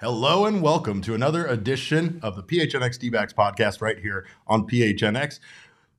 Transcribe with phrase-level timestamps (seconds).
[0.00, 5.38] Hello and welcome to another edition of the PHNX D-backs podcast right here on PHNX.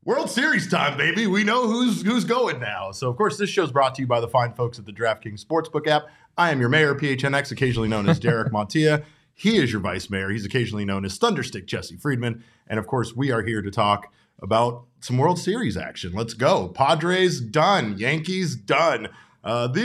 [0.04, 1.28] World Series time, baby.
[1.28, 2.92] We know who's who's going now.
[2.92, 4.94] So, of course, this show is brought to you by the fine folks at the
[4.94, 6.08] DraftKings Sportsbook app.
[6.38, 9.04] I am your mayor, PHNX, occasionally known as Derek Montilla.
[9.38, 10.30] He is your vice mayor.
[10.30, 12.44] He's occasionally known as Thunderstick Jesse Friedman.
[12.68, 16.14] And of course, we are here to talk about some World Series action.
[16.14, 16.70] Let's go.
[16.70, 17.98] Padres done.
[17.98, 19.10] Yankees done.
[19.44, 19.82] Uh, the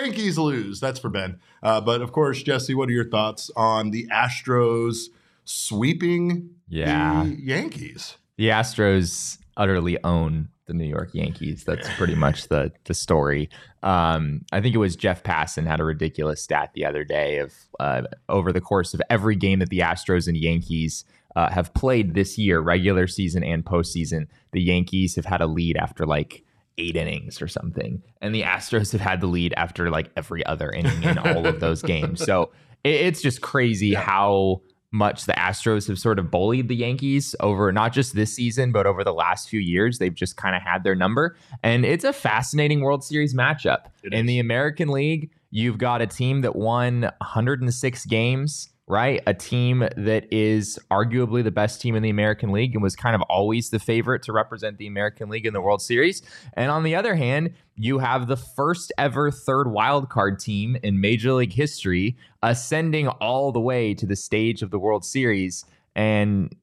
[0.00, 0.80] Yankees lose.
[0.80, 1.40] That's for Ben.
[1.62, 5.06] Uh, but of course, Jesse, what are your thoughts on the Astros
[5.44, 7.24] sweeping Yeah.
[7.24, 8.16] the Yankees?
[8.36, 11.64] The Astros utterly own the New York Yankees.
[11.66, 13.50] That's pretty much the the story.
[13.82, 17.52] Um, I think it was Jeff Passan had a ridiculous stat the other day of
[17.80, 21.04] uh, over the course of every game that the Astros and Yankees
[21.36, 25.76] uh, have played this year, regular season and postseason, the Yankees have had a lead
[25.76, 26.44] after like
[26.78, 30.70] eight innings or something, and the Astros have had the lead after like every other
[30.70, 32.24] inning in all of those games.
[32.24, 32.52] So
[32.84, 34.62] it, it's just crazy how
[34.94, 38.86] much the Astros have sort of bullied the Yankees over not just this season, but
[38.86, 39.98] over the last few years.
[39.98, 41.36] They've just kind of had their number.
[41.62, 43.86] And it's a fascinating World Series matchup.
[44.02, 44.26] It In is.
[44.28, 49.22] the American League, you've got a team that won 106 games, right?
[49.26, 53.14] A team that is arguably the best team in the American League and was kind
[53.14, 56.22] of always the favorite to represent the American League in the World Series.
[56.52, 61.00] And on the other hand, you have the first ever third wild card team in
[61.00, 65.64] Major League history ascending all the way to the stage of the World Series.
[65.96, 66.54] And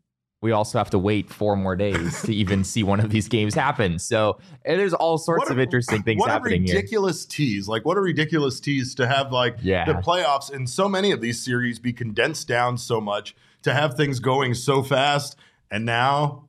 [0.42, 3.54] we also have to wait four more days to even see one of these games
[3.54, 4.00] happen.
[4.00, 6.76] So there's all sorts What of interesting things what happening a here.
[6.76, 7.68] ridiculous tease!
[7.68, 9.86] Like, what a ridiculous tease to have like Yeah.
[9.86, 13.96] the playoffs in so many of these series be condensed down so much to have
[13.96, 15.36] things going so fast,
[15.70, 16.48] and now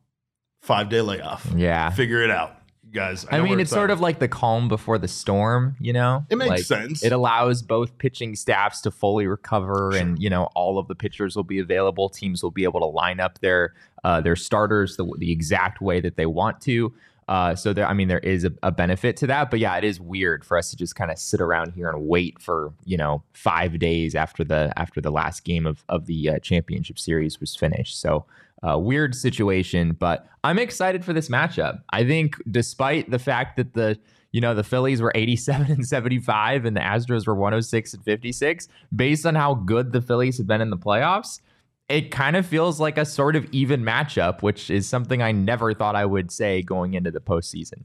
[0.62, 1.46] five day layoff.
[1.54, 1.90] Yeah.
[1.90, 2.56] Figure it out,
[2.92, 3.26] guys.
[3.30, 3.92] I, know mean, it's sort excited.
[3.94, 6.24] of like the calm before the storm, you know?
[6.30, 7.02] It makes Like, sense.
[7.02, 11.36] It allows both pitching staffs to fully recover, and you know all of the pitchers
[11.36, 12.08] will be available.
[12.08, 16.00] Teams will be able to line up their uh, their starters the, the exact way
[16.00, 16.92] that they want to.
[17.28, 19.84] Uh, so there, I mean, there is a, a benefit to that, but yeah, it
[19.84, 22.96] is weird for us to just kind of sit around here and wait for you
[22.96, 27.40] know five days after the after the last game of of the uh, championship series
[27.40, 27.98] was finished.
[28.00, 28.26] So
[28.66, 31.82] uh, weird situation, but I'm excited for this matchup.
[31.90, 33.98] I think, despite the fact that the
[34.30, 38.68] you know the Phillies were 87 and 75 and the Astros were 106 and 56,
[38.94, 41.40] based on how good the Phillies have been in the playoffs,
[41.88, 45.74] it kind of feels like a sort of even matchup, which is something I never
[45.74, 47.84] thought I would say going into the postseason.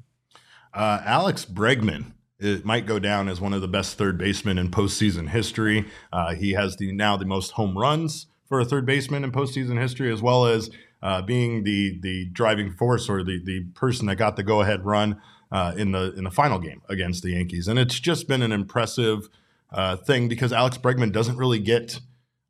[0.74, 4.70] Uh, Alex Bregman it might go down as one of the best third basemen in
[4.70, 5.86] postseason history.
[6.14, 9.80] Uh, he has the now the most home runs for a third baseman in postseason
[9.80, 10.70] history, as well as
[11.02, 14.86] uh, being the the driving force or the the person that got the go ahead
[14.86, 15.22] run
[15.52, 17.68] uh, in the in the final game against the Yankees.
[17.68, 19.30] And it's just been an impressive
[19.72, 22.00] uh, thing because Alex Bregman doesn't really get.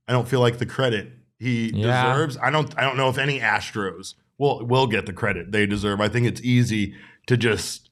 [0.07, 1.09] I don't feel like the credit
[1.39, 2.13] he Yeah.
[2.13, 2.37] deserves.
[2.41, 2.73] I don't.
[2.77, 5.99] I don't know if any Astros will will get the credit they deserve.
[5.99, 6.93] I think it's easy
[7.25, 7.89] to just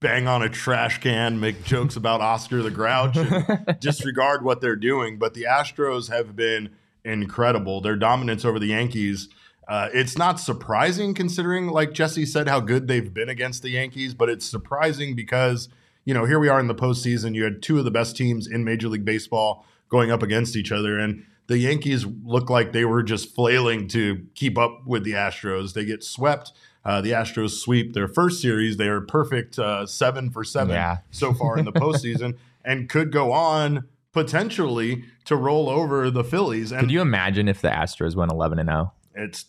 [0.00, 4.76] bang on a trash can, make jokes about Oscar the Grouch, and disregard what they're
[4.76, 5.18] doing.
[5.18, 6.70] But the Astros have been
[7.08, 7.80] incredible.
[7.80, 9.28] Their dominance over the Yankees.
[9.66, 14.14] Uh, it's not surprising considering, like Jesse said, how good they've been against the Yankees,
[14.14, 15.68] but it's surprising because,
[16.06, 17.34] you know, here we are in the postseason.
[17.34, 20.72] You had two of the best teams in Major League Baseball going up against each
[20.72, 20.98] other.
[20.98, 25.74] And the Yankees look like they were just flailing to keep up with the Astros.
[25.74, 26.52] They get swept.
[26.84, 28.78] Uh, the Astros sweep their first series.
[28.78, 30.98] They are perfect uh, seven for seven Yeah.
[31.10, 33.86] so far in the postseason and could go on
[34.22, 36.72] potentially to roll over the Phillies.
[36.72, 38.72] And Could you imagine if the Astros went 11 and oh?
[38.72, 38.92] 0?
[39.14, 39.44] it's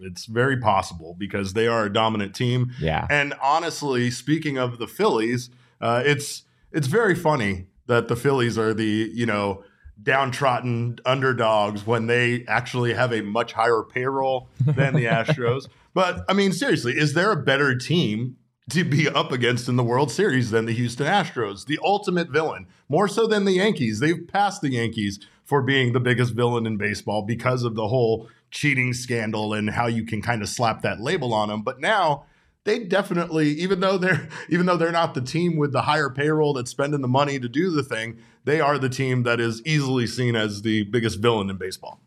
[0.00, 2.72] it's very possible because they are a dominant team.
[2.80, 3.06] Yeah.
[3.08, 5.50] And honestly, speaking of the Phillies,
[5.80, 6.42] uh, it's
[6.72, 9.62] it's very funny that the Phillies are the you know
[10.02, 15.68] downtrodden underdogs when they actually have a much higher payroll than the Astros.
[15.94, 18.36] but I mean, seriously, is there a better team
[18.70, 21.66] to be up against in the World Series than the Houston Astros?
[21.66, 24.00] The ultimate villain, more so than the Yankees.
[24.00, 28.28] They've passed the Yankees for being the biggest villain in baseball because of the whole
[28.50, 31.62] cheating scandal and how you can kind of slap that label on them.
[31.62, 32.24] But now
[32.64, 36.52] they definitely, even though they're even though they're not the team with the higher payroll
[36.52, 40.06] that's spending the money to do the thing, they are the team that is easily
[40.06, 42.00] seen as the biggest villain in baseball.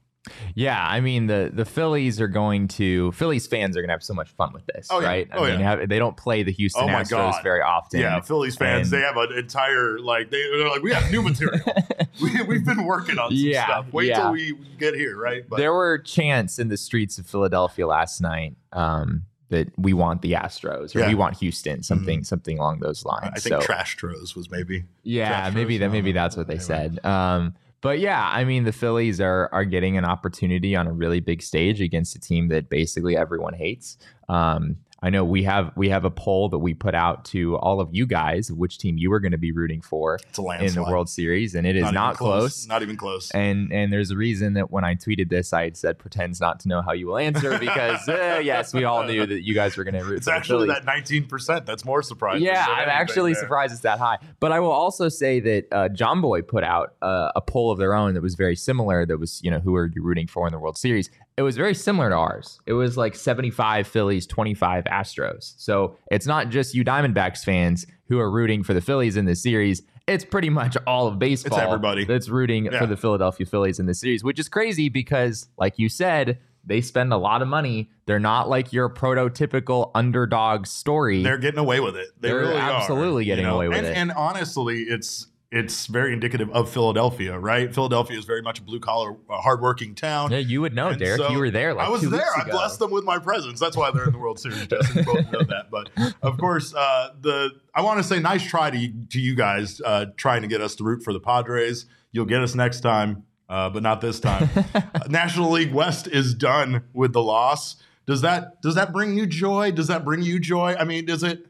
[0.53, 4.03] Yeah, I mean the the Phillies are going to Phillies fans are going to have
[4.03, 5.07] so much fun with this, Oh, yeah.
[5.07, 5.29] right?
[5.31, 5.77] I Oh, mean, yeah.
[5.77, 7.43] have, they don't play the Houston Oh, my Astros God.
[7.43, 8.01] very often.
[8.01, 11.61] Yeah, Phillies fans, they have an entire like they, they're like we have new material.
[12.21, 13.85] we, we've been working on some Yeah, stuff.
[13.93, 14.19] Wait yeah.
[14.23, 15.43] till we get here, right?
[15.47, 20.21] But there were chants in the streets of Philadelphia last night um, that we want
[20.21, 21.05] the Astros or Yeah.
[21.05, 21.07] Mm-hmm.
[21.11, 23.31] we want Houston, something something along those lines.
[23.33, 24.83] I think so, Trash Tros was maybe.
[25.03, 26.65] Yeah, Trash maybe that maybe that's what they anyway.
[26.65, 27.05] said.
[27.05, 31.19] Um, but yeah, I mean the Phillies are are getting an opportunity on a really
[31.19, 33.97] big stage against a team that basically everyone hates.
[34.27, 37.79] Um, I know we have we have a poll that we put out to all
[37.79, 40.19] of you guys of which team you were going to be rooting for
[40.59, 42.67] in the World Series, and it is even not, close.
[42.67, 43.31] Not even close.
[43.31, 46.67] And and there's a reason that when I tweeted this, I said pretends not to
[46.67, 49.83] know how you will answer because uh, yes, we all knew that you guys were
[49.83, 51.65] going to root It's actually that nineteen percent.
[51.65, 52.45] That's more surprising.
[52.45, 53.41] Yeah, I'm actually there.
[53.41, 54.17] surprised it's that high.
[54.39, 57.93] But I will also say that uh, Jomboy put out uh, a poll of their
[57.93, 59.05] own that was very similar.
[59.05, 61.09] That was, you know, who are you rooting for in the World Series?
[61.39, 62.59] It was very similar to ours.
[62.65, 65.53] It was like 75 Phillies, 25 Astros.
[65.55, 69.41] So it's not just you Diamondbacks fans who are rooting for the Phillies in this
[69.41, 69.81] series.
[70.05, 72.03] It's pretty much all of baseball everybody.
[72.03, 72.77] that's rooting Yeah.
[72.79, 76.81] for the Philadelphia Phillies in this series, which is crazy because, like you said, they
[76.81, 77.89] spend a lot of money.
[78.05, 81.23] They're not like your prototypical underdog story.
[81.23, 82.09] They're getting away with it.
[82.19, 83.55] They They're really are, absolutely getting you know?
[83.55, 83.95] away with and, it.
[83.95, 87.73] And honestly, it's it's very indicative of Philadelphia, right?
[87.73, 90.31] Philadelphia is very much a blue collar, uh, hardworking town.
[90.31, 91.19] Yeah, you would know, And Derek.
[91.21, 91.73] so- you were there.
[91.73, 92.21] Like I was there.
[92.37, 92.51] I ago.
[92.51, 93.59] blessed them with my presence.
[93.59, 94.67] That's why they're in the World Series.
[94.67, 95.71] Justin, both know that.
[95.71, 95.89] But
[96.21, 99.81] of course, uh, the I want to say nice try to you, to you guys
[99.83, 101.87] uh, trying to get us to root for the Padres.
[102.11, 104.49] You'll get us next time, uh, but not this time.
[104.75, 107.75] Uh, National League West is done with the loss.
[108.05, 109.71] Does that does that bring you joy?
[109.71, 110.75] Does that bring you joy?
[110.79, 111.47] I mean, does it?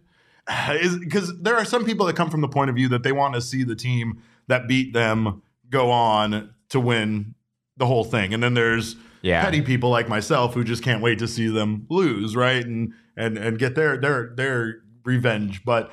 [1.00, 3.36] Because there are some people that come from the point of view that they want
[3.36, 7.36] to see the team that beat them go on to win
[7.78, 9.44] the whole thing, and then there's Yeah.
[9.44, 12.66] petty people like myself who just can't wait to see them lose, right?
[12.66, 15.64] And and and get their their their revenge.
[15.64, 15.92] But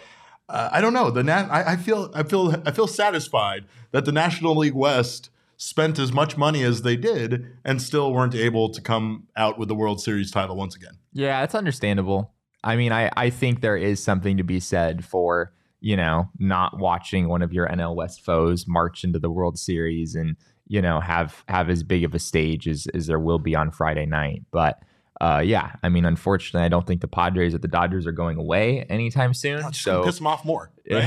[0.49, 1.11] uh, I don't know.
[1.11, 5.31] The nat- I, I feel I feel I feel satisfied that the National League West
[5.59, 9.69] spent as much money as they did and still weren't able to come out with
[9.69, 10.93] the World Series title once again.
[11.12, 12.32] Yeah, it's understandable.
[12.66, 16.78] I mean, I, I think there is something to be said for, you know, not
[16.78, 20.36] watching one of your NL West foes march into the World Series and,
[20.66, 23.70] you know, have have as big of a stage as, as there will be on
[23.70, 24.42] Friday night.
[24.50, 24.80] But
[25.20, 28.36] uh, yeah, I mean, unfortunately, I don't think the Padres or the Dodgers are going
[28.38, 29.60] away anytime soon.
[29.62, 30.70] Gonna so piss them off more.
[30.88, 31.02] Right?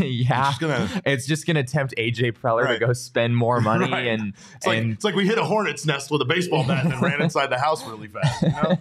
[0.00, 2.78] yeah, It's just gonna- it's just gonna tempt AJ Preller Right.
[2.80, 4.06] to go spend more money Right.
[4.06, 6.86] and It's like, and it's like we hit a hornet's nest with a baseball bat
[6.86, 8.42] and ran inside the house really fast.
[8.42, 8.78] You know?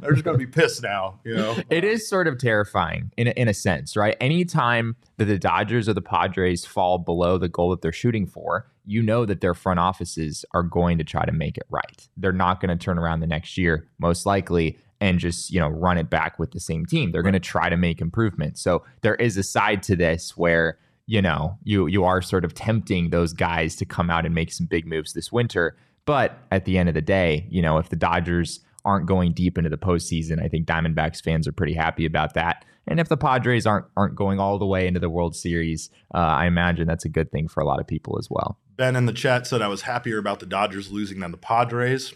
[0.00, 1.20] They're just gonna be pissed now.
[1.24, 4.14] You know, It is sort of terrifying in a, in a sense, right?
[4.20, 8.66] Anytime that the Dodgers or the Padres fall below the goal that they're shooting for,
[8.88, 12.08] you know that their front offices are going to try to make it right.
[12.16, 15.68] They're not going to turn around the next year, most likely, and just you know
[15.68, 17.12] run it back with the same team.
[17.12, 18.60] They're going to try to make improvements.
[18.62, 22.54] So there is a side to this where you know you you are sort of
[22.54, 25.76] tempting those guys to come out and make some big moves this winter.
[26.06, 29.58] But at the end of the day, you know if the Dodgers aren't going deep
[29.58, 30.42] into the postseason.
[30.42, 32.64] I think Diamondbacks fans are pretty happy about that.
[32.88, 36.18] And if the Padres aren't aren't going all the way into the World Series, uh,
[36.18, 38.58] I imagine that's a good thing for a lot of people as well.
[38.76, 42.14] Ben in the chat said I was happier about the Dodgers losing than the Padres.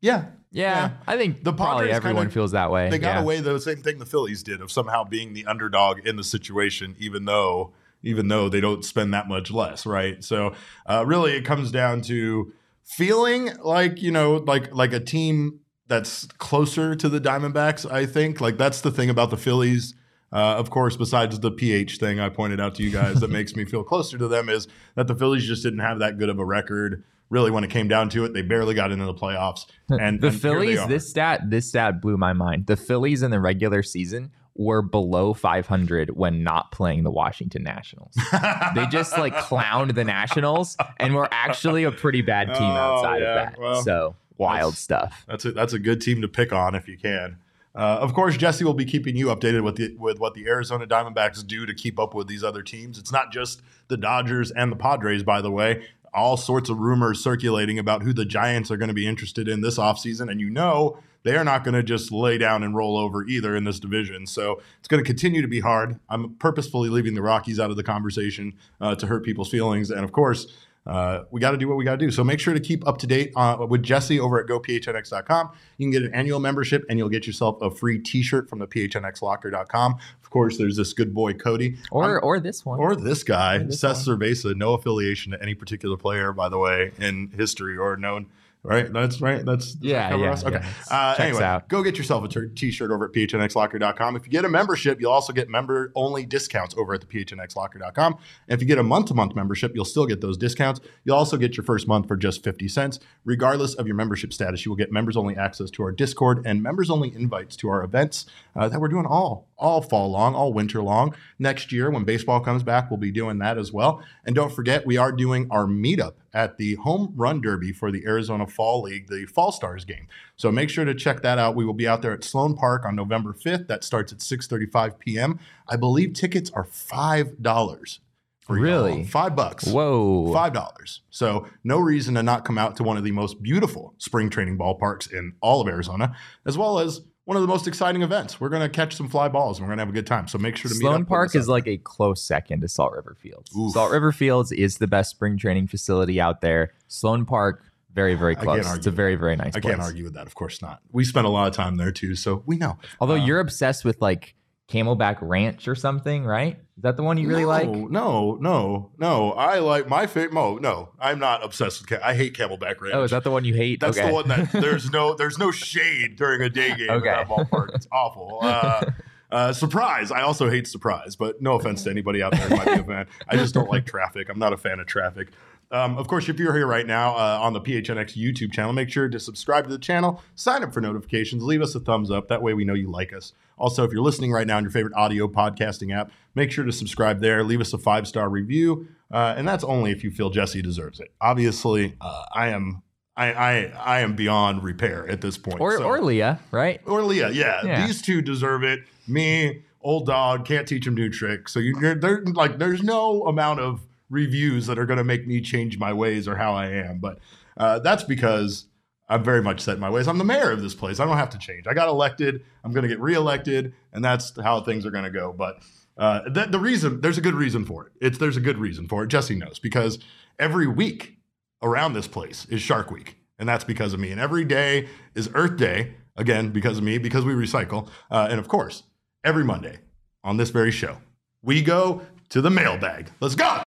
[0.00, 0.90] Yeah, Yeah, Yeah.
[1.06, 2.90] I think The probably Padres everyone kinda- feels that way.
[2.90, 3.22] they got yeah.
[3.22, 6.94] away the same thing the Phillies did of somehow being the underdog in the situation,
[6.98, 7.72] even though
[8.04, 10.24] even though they don't spend that much less, right?
[10.24, 10.54] So
[10.86, 12.52] uh, really, it comes down to
[12.84, 17.90] feeling like you know, like like a team that's closer to the Diamondbacks.
[17.90, 19.94] I think like that's the thing about the Phillies.
[20.32, 23.54] Uh, of course, besides the pH thing I pointed out to you guys that makes
[23.54, 26.38] me feel closer to them is that the Phillies just didn't have that good of
[26.38, 27.04] a record.
[27.28, 29.66] Really, when it came down to it, they barely got into the playoffs.
[29.88, 32.66] And the and Phillies, this stat, this stat blew my mind.
[32.66, 38.14] The Phillies in the regular season were below 500 when not playing the Washington Nationals.
[38.74, 43.22] they just like clowned the Nationals and were actually a pretty bad team Oh, outside
[43.22, 43.28] yeah.
[43.28, 43.58] of that.
[43.58, 45.24] Well, so wild that's- stuff.
[45.26, 47.38] That's a that's a good team to pick on if you can.
[47.74, 50.86] Uh, of course, Jesse will be keeping you updated with the with what the Arizona
[50.86, 52.98] Diamondbacks do to keep up with these other teams.
[52.98, 55.86] It's not just the Dodgers and the Padres, by the way.
[56.14, 59.62] All sorts of rumors circulating about who the Giants are going to be interested in
[59.62, 60.30] this offseason.
[60.30, 63.56] And you know they are not going to just lay down and roll over either
[63.56, 64.26] in this division.
[64.26, 65.98] So it's going to continue to be hard.
[66.10, 69.90] I'm purposefully leaving the Rockies out of the conversation uh, to hurt people's feelings.
[69.90, 70.52] And of course,
[70.86, 72.10] uh, we got to do what we got to do.
[72.10, 75.50] So make sure to keep up to date uh, with Jesse over at gophnx.com.
[75.78, 78.66] You can get an annual membership and you'll get yourself a free T-shirt from the
[78.66, 79.94] phnxlocker.com.
[80.22, 82.78] Of course, there's this good boy Cody, or I'm- or this one.
[82.80, 86.58] or this guy, Or this Seth Cerveza, no affiliation to any particular player, by the
[86.58, 88.26] way, in history or known.
[88.64, 89.44] Right, that's right.
[89.44, 90.44] That's Yeah, yeah, us?
[90.44, 90.60] Okay.
[90.62, 90.70] yeah.
[90.88, 91.68] Uh, anyway, out.
[91.68, 94.14] go get yourself a t- t-shirt over at phnxlocker.com.
[94.14, 98.12] If you get a membership, you'll also get member-only discounts over at the phnxlocker.com.
[98.12, 100.80] And if you get a month-to-month membership, you'll still get those discounts.
[101.02, 103.00] You'll also get your first month for just 50 cents.
[103.24, 107.12] Regardless of your membership status, you will get members-only access to our Discord and members-only
[107.16, 111.14] invites to our events uh, that we're doing all all fall long, all winter long.
[111.38, 114.02] Next year, when baseball comes back, we'll be doing that as well.
[114.24, 118.04] And don't forget, we are doing our meetup at the Home Run Derby for the
[118.06, 120.08] Arizona Fall League, the Fall Stars game.
[120.36, 121.54] So make sure to check that out.
[121.54, 123.68] We will be out there at Sloan Park on November 5th.
[123.68, 125.38] That starts at 6:35 p.m.
[125.68, 128.00] I believe tickets are five dollars.
[128.48, 129.04] Really?
[129.04, 129.66] Five bucks.
[129.66, 130.32] Whoa.
[130.32, 131.02] Five dollars.
[131.10, 134.58] So no reason to not come out to one of the most beautiful spring training
[134.58, 138.40] ballparks in all of Arizona, as well as one of the most exciting events.
[138.40, 140.26] We're going to catch some fly balls and we're going to have a good time.
[140.28, 142.92] So make sure to meet up Sloan Park is like a close second to Salt
[142.92, 143.54] River Fields.
[143.56, 143.72] Oof.
[143.72, 146.72] Salt River Fields is the best spring training facility out there.
[146.88, 147.62] Sloan Park,
[147.94, 148.74] very, very close.
[148.74, 149.72] It's a very, very nice I place.
[149.74, 150.26] can't argue with that.
[150.26, 150.80] Of course not.
[150.90, 152.78] We spent a lot of time there too, so we know.
[153.00, 154.34] Although Uh, you're obsessed with like
[154.72, 156.56] Camelback Ranch or something, right?
[156.76, 157.68] Is that the one you really no, like?
[157.68, 159.32] No, no, no.
[159.32, 160.32] I like my favorite.
[160.32, 160.88] No, no.
[160.98, 161.90] I'm not obsessed with.
[161.90, 162.94] Ca- I hate Camelback Ranch.
[162.94, 163.80] Oh, is that the one you hate?
[163.80, 164.08] That's okay.
[164.08, 167.08] the one that there's no there's no shade during a day game Okay.
[167.08, 167.74] at that ballpark.
[167.74, 168.40] It's awful.
[168.52, 168.90] Uh,
[169.30, 170.10] uh, surprise!
[170.10, 172.84] I also hate surprise, but no offense to anybody out there who might be a
[172.84, 173.06] fan.
[173.26, 174.28] I just don't like traffic.
[174.28, 175.28] I'm not a fan of traffic.
[175.72, 178.90] Um, of course, if you're here right now uh, on the PHNX YouTube channel, make
[178.90, 182.28] sure to subscribe to the channel, sign up for notifications, leave us a thumbs up.
[182.28, 183.32] That way we know you like us.
[183.58, 186.72] Also, if you're listening right now on your favorite audio podcasting app, make sure to
[186.72, 190.30] subscribe there, leave us a five star review, uh, and that's only if you feel
[190.30, 191.10] Jesse deserves it.
[191.20, 192.82] Obviously, uh, I am.
[193.14, 195.60] I, I I am beyond repair at this point.
[195.60, 196.80] or so- or Leah, right?
[196.86, 197.86] or Leah, yeah, Yeah.
[197.86, 198.80] These two deserve it.
[199.06, 201.52] Me, old dog, can't teach him new tricks.
[201.52, 203.80] So you, you're like, there's no amount of
[204.12, 206.98] reviews that are going to make me change my ways or how I am.
[206.98, 207.18] But
[207.56, 208.66] uh, that's because
[209.08, 210.06] I'm very much set in my ways.
[210.06, 211.00] I'm the mayor of this place.
[211.00, 211.66] I don't have to change.
[211.66, 212.44] I got elected.
[212.62, 215.32] I'm going to get reelected, and that's how things are going to go.
[215.32, 215.58] But
[215.96, 217.92] uh, the, the reason there's a good reason for it.
[218.00, 219.08] It's there's a good reason for it.
[219.08, 219.98] Jesse knows because
[220.38, 221.18] every week
[221.62, 224.10] around this place is Shark Week, and that's because of me.
[224.10, 227.88] And every day is Earth Day, again because of me, because we recycle.
[228.10, 228.84] Uh, and of course,
[229.24, 229.78] every Monday
[230.24, 230.98] on this very show,
[231.42, 233.10] we go to the mailbag.
[233.20, 233.62] Let's go.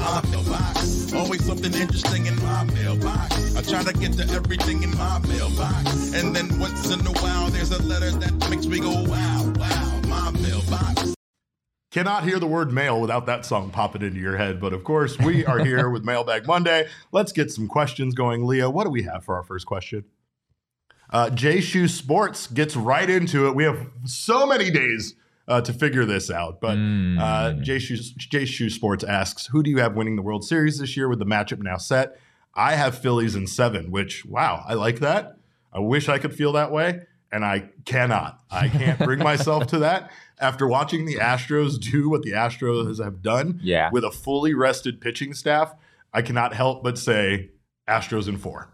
[0.00, 1.12] My mailbox.
[1.12, 3.56] Always something interesting in my mailbox.
[3.56, 6.14] I try to get to everything in my mailbox.
[6.14, 10.00] And then once in a while, there's a letter that makes me go, wow, wow,
[10.06, 11.14] my mailbox.
[11.90, 14.60] Cannot hear the word mail without that song popping into your head.
[14.60, 16.86] But of course, we are here with Mailbag Monday.
[17.12, 18.46] Let's get some questions going.
[18.46, 20.04] Leah, what do we have for our first question?
[21.10, 23.54] Uh, J Shoe Sports gets right into it.
[23.54, 25.14] We have so many days
[25.48, 26.60] uh, to figure this out.
[26.60, 30.44] But uh, J Shoe J Shoe Sports asks, "Who do you have winning the World
[30.44, 32.18] Series this year with the matchup now set?"
[32.54, 33.90] I have Phillies in seven.
[33.90, 35.36] Which wow, I like that.
[35.72, 37.00] I wish I could feel that way,
[37.32, 38.40] and I cannot.
[38.50, 40.10] I can't bring myself to that.
[40.40, 43.90] After watching the Astros do what the Astros have done, Yeah.
[43.92, 45.74] with a fully rested pitching staff,
[46.14, 47.50] I cannot help but say
[47.88, 48.70] Astros in four.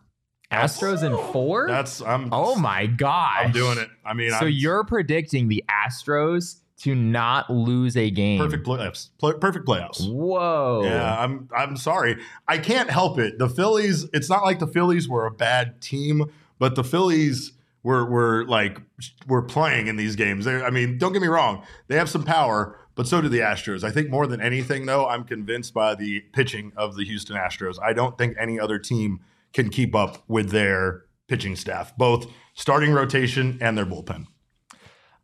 [0.53, 1.67] Astros in four.
[1.67, 2.29] That's I'm.
[2.33, 3.47] oh my gosh!
[3.47, 3.89] I'm doing it.
[4.05, 8.41] I mean, So I'm, you're predicting the Astros to not lose a game?
[8.41, 9.11] perfect playoffs.
[9.19, 10.09] Pl- perfect playoffs.
[10.11, 10.83] Whoa!
[10.85, 12.19] Yeah, I'm I'm sorry.
[12.49, 13.39] I can't help it.
[13.39, 16.25] The Phillies, it's not like the Phillies were a bad team,
[16.59, 17.53] but the Phillies
[17.83, 18.81] were were like
[19.29, 20.45] were playing in these games.
[20.45, 21.65] They're, I mean, don't get me wrong.
[21.89, 23.85] They have some power, but so do the Astros.
[23.85, 27.77] I think more than anything though, I'm convinced by the pitching of the Houston Astros.
[27.81, 29.21] I don't think any other team
[29.53, 34.27] can keep up with their pitching staff, both starting rotation and their bullpen.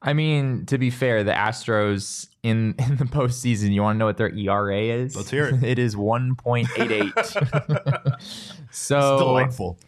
[0.03, 4.07] I mean, to be fair, the Astros in in the postseason, you want to know
[4.07, 5.15] what their ERA is?
[5.15, 5.63] Let's hear it.
[5.63, 7.13] it is one point eight eight.
[8.71, 9.79] It's so delightful.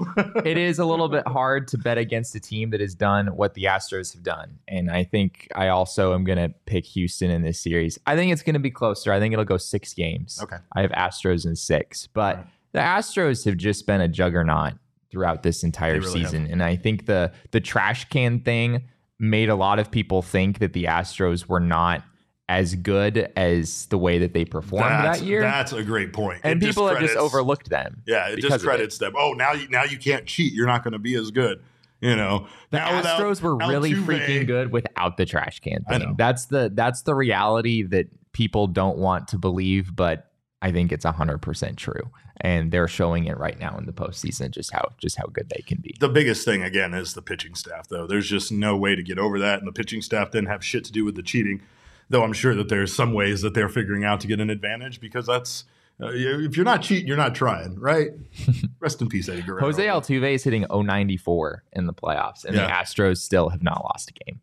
[0.45, 3.55] it is a little bit hard to bet against a team that has done what
[3.55, 4.59] the Astros have done.
[4.67, 7.97] And I think I also am going to pick Houston in this series.
[8.09, 9.13] I think it's going to be closer.
[9.13, 10.41] I think it'll go six games.
[10.43, 10.57] Okay.
[10.75, 12.09] I have Astros in six.
[12.09, 12.47] But Right.
[12.73, 14.73] the Astros have just been a juggernaut
[15.13, 16.49] throughout this entire really season.
[16.51, 18.83] And I think the the trash can thing
[19.23, 22.05] made a lot of people think that the Astros were not
[22.49, 25.41] as good as the way that they performed that's, that year.
[25.41, 26.41] That's a great point.
[26.43, 28.03] and It people have just overlooked them.
[28.07, 29.15] Yeah, it discredits them.
[29.17, 30.53] Oh, now you now you can't cheat.
[30.53, 31.63] You're not going to be as good.
[32.01, 35.85] You know, The now without Astros were really Altuve- freaking good without the trash can
[35.85, 36.17] thing.
[36.19, 40.32] That's the that's the reality that people don't want to believe, but
[40.63, 44.53] I think it's hundred percent true, and they're showing it right now in the postseason
[44.53, 45.97] just how just how good they can be.
[45.99, 48.07] The biggest thing again is the pitching staff, though.
[48.07, 50.85] There's just no way to get over that, and the pitching staff didn't have shit
[50.85, 51.61] to do with the cheating.
[52.09, 55.01] Though I'm sure that there's some ways that they're figuring out to get an advantage
[55.01, 55.65] because that's
[56.01, 58.09] uh, if you're not cheating, you're not trying, right?
[58.81, 59.61] Rest in peace, Eddie Guerrero.
[59.61, 62.67] Jose Altuve is hitting 094 in the playoffs, and Yeah.
[62.67, 64.41] the Astros still have not lost a game.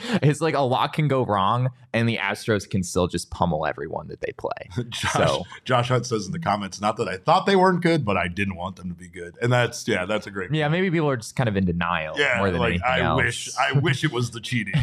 [0.22, 4.08] it's like a lot can go wrong, and the Astros can still just pummel everyone
[4.08, 4.50] that they play.
[4.88, 8.04] Josh, So- Josh Hunt says in the comments, not that I thought they weren't good,
[8.04, 10.52] but I didn't want them to be good, and that's yeah, that's a great.
[10.52, 13.00] Yeah, maybe people are just kind of in denial Yeah, more than like anything I
[13.00, 13.16] else.
[13.22, 14.74] wish, I wish it was the cheating.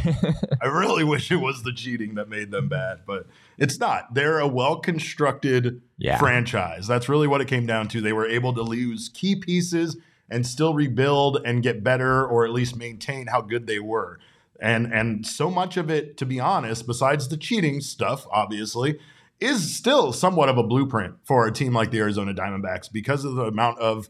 [0.62, 3.27] I really wish it was the cheating that made them bad, but
[3.60, 4.13] it's not.
[4.13, 6.18] They're a well-constructed Yeah.
[6.18, 6.88] franchise.
[6.88, 8.01] That's really what it came down to.
[8.01, 9.98] They were able to lose key pieces
[10.30, 14.20] and still rebuild and get better, or at least maintain how good they were.
[14.62, 19.00] And and so much of it, to be honest, besides the cheating stuff, obviously,
[19.39, 23.36] is still somewhat of a blueprint for a team like the Arizona Diamondbacks because of
[23.36, 24.10] the amount of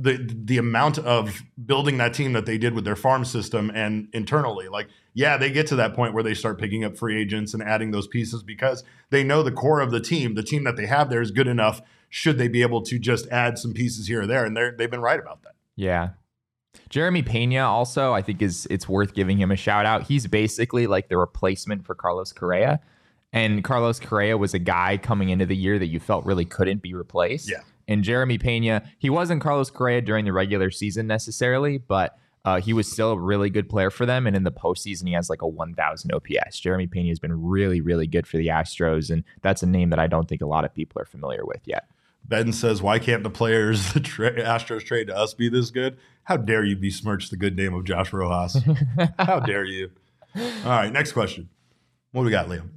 [0.00, 4.08] the the amount of building that team that they did with their farm system and
[4.12, 4.68] internally.
[4.68, 7.62] Like, yeah, they get to that point where they start picking up free agents and
[7.62, 10.86] adding those pieces because they know the core of the team, the team that they
[10.86, 11.82] have there is good enough.
[12.08, 14.90] Should they be able to just add some pieces here or there, and they're they've
[14.90, 15.54] been right about that.
[15.76, 16.10] Yeah.
[16.88, 20.04] Jeremy Pena also, I think is it's worth giving him a shout out.
[20.04, 22.80] He's basically like the replacement for Carlos Correa.
[23.32, 26.82] And Carlos Correa was a guy coming into the year that you felt really couldn't
[26.82, 27.50] be replaced.
[27.50, 27.60] Yeah.
[27.90, 32.72] And Jeremy Pena, he wasn't Carlos Correa during the regular season necessarily, but uh, he
[32.72, 34.26] was still a really good player for them.
[34.26, 36.60] And in the postseason, he has like a 1,000 OPS.
[36.60, 39.10] Jeremy Pena has been really, really good for the Astros.
[39.10, 41.60] And that's a name that I don't think a lot of people are familiar with
[41.66, 41.88] yet.
[42.24, 45.98] Ben says, "Why can't the players the tra- Astros trade to us be this good?
[46.24, 48.62] How dare you besmirch the good name of Josh Rojas?
[49.18, 49.90] How dare you?"
[50.36, 51.48] All right, next question.
[52.12, 52.68] What do we got, Liam?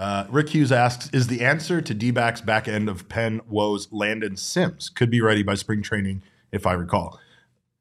[0.00, 4.34] Uh, Rick Hughes asks, "Is the answer to D-backs back end of pen woes Landon
[4.34, 7.20] Sims could be ready by spring training, if I recall?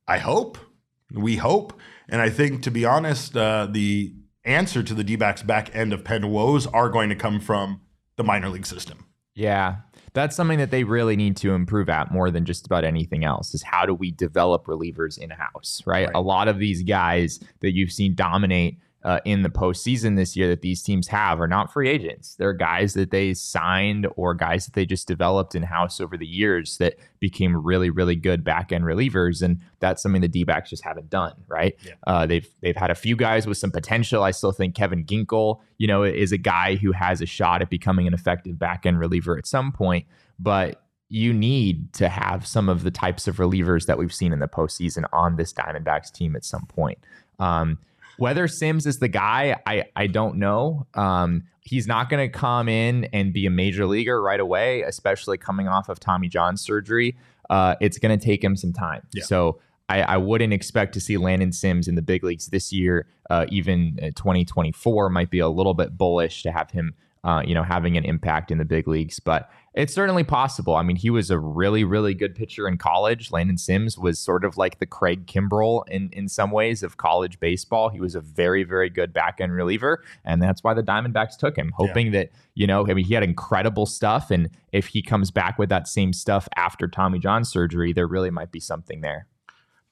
[0.05, 0.57] I hope.
[1.11, 5.73] We hope, and I think to be honest, uh, the answer to the D-backs back
[5.73, 7.79] end of pen woes are going to come from
[8.17, 9.77] the minor league system." Yeah.
[10.13, 13.53] That's something that they really need to improve at more than just about anything else
[13.53, 16.07] is how do we develop relievers in house, right?
[16.07, 16.15] Right.
[16.15, 20.49] A lot of these guys that you've seen dominate uh, in the postseason this year
[20.49, 22.35] that these teams have are not free agents.
[22.35, 26.27] They're guys that they signed or guys that they just developed in house over the
[26.27, 29.41] years that became really, really good back end relievers.
[29.41, 31.75] And that's something the D backs just haven't done, right?
[31.85, 31.93] Yeah.
[32.05, 34.23] Uh, they've they've had a few guys with some potential.
[34.23, 37.69] I still think Kevin Ginkel, you know, is a guy who has a shot at
[37.69, 40.05] becoming an effective back end reliever at some point,
[40.37, 44.39] but you need to have some of the types of relievers that we've seen in
[44.39, 46.99] the postseason on this Diamondbacks team at some point.
[47.39, 47.79] Um,
[48.19, 50.87] whether Sims is the guy, I I don't know.
[50.93, 55.37] Um, he's not going to come in and be a major leaguer right away, especially
[55.37, 57.15] coming off of Tommy John surgery.
[57.49, 59.01] Uh, it's going to take him some time.
[59.13, 59.23] Yeah.
[59.23, 63.07] So I, I wouldn't expect to see Landon Sims in the big leagues this year.
[63.29, 67.53] Uh, even uh, 2024 might be a little bit bullish to have him, uh, you
[67.53, 69.19] know, having an impact in the big leagues.
[69.19, 70.75] But it's certainly possible.
[70.75, 73.31] I mean, he was a really, really good pitcher in college.
[73.31, 77.39] Landon Sims was sort of like the Craig Kimbrel in in some ways of college
[77.39, 77.87] baseball.
[77.87, 81.55] He was a very, very good back end reliever, and that's why the Diamondbacks took
[81.55, 85.31] him, hoping that you know, I mean, he had incredible stuff, and if he comes
[85.31, 89.27] back with that same stuff after Tommy John surgery, there really might be something there.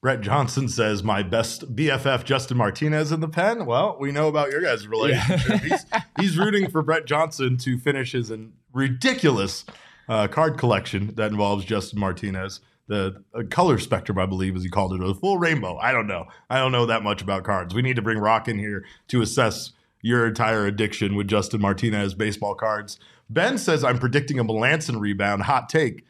[0.01, 4.51] Brett Johnson says, "My best BFF Justin Martinez in the pen." Well, we know about
[4.51, 5.61] your guys' relationship.
[5.61, 5.85] he's,
[6.19, 8.31] he's rooting for Brett Johnson to finish his
[8.73, 9.65] ridiculous
[10.07, 12.59] uh, card collection that involves Justin Martinez.
[12.87, 15.77] The uh, color spectrum, I believe, as he called it, or the full rainbow.
[15.77, 16.27] I don't know.
[16.49, 17.73] I don't know that much about cards.
[17.73, 22.13] We need to bring Rock in here to assess your entire addiction with Justin Martinez
[22.13, 22.99] baseball cards.
[23.29, 26.05] Ben says, "I'm predicting a Melancon rebound." Hot take.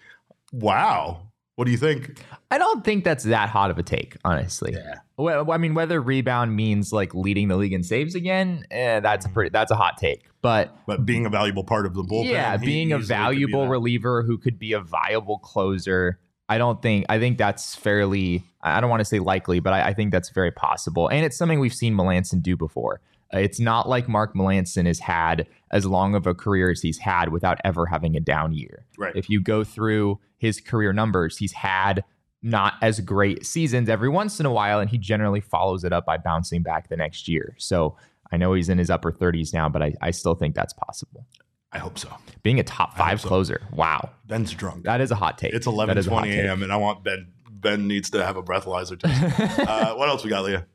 [0.52, 1.27] Wow.
[1.58, 2.24] What do you think?
[2.52, 4.74] I don't think that's that hot of a take, honestly.
[4.74, 5.00] Yeah.
[5.18, 9.26] Well, I mean, whether rebound means like leading the league in saves again, eh, that's
[9.26, 10.30] a pretty that's a hot take.
[10.44, 12.30] But but being a valuable part of the bullpen.
[12.30, 16.20] yeah, he being a easily could be valuable reliever who could be a viable closer,
[16.48, 19.88] I don't think I think that's fairly I don't want to say likely, but I,
[19.88, 21.08] I think that's very possible.
[21.08, 23.02] And it's something we've seen Melancon do before.
[23.34, 26.98] Uh, it's not like Mark Melancon has had as long of a career as he's
[26.98, 28.86] had without ever having a down year.
[28.98, 29.16] Right.
[29.16, 32.04] If you go through his career numbers, he's had
[32.42, 36.06] not as great seasons every once in a while, and he generally follows it up
[36.06, 37.56] by bouncing back the next year.
[37.58, 37.98] So
[38.32, 41.26] I know he's in his upper 30s now, but I, I still think that's possible.
[41.72, 42.10] I hope so.
[42.44, 43.28] Being a top five so.
[43.28, 44.86] closer, wow, Ben's drunk.
[44.86, 45.54] that is a hot take.
[45.54, 46.64] it's That eleven is twenty a.m.
[46.64, 47.28] and I want Ben.
[47.52, 49.60] Ben needs to have a breathalyzer test.
[49.60, 50.66] uh, what else we got, Leah?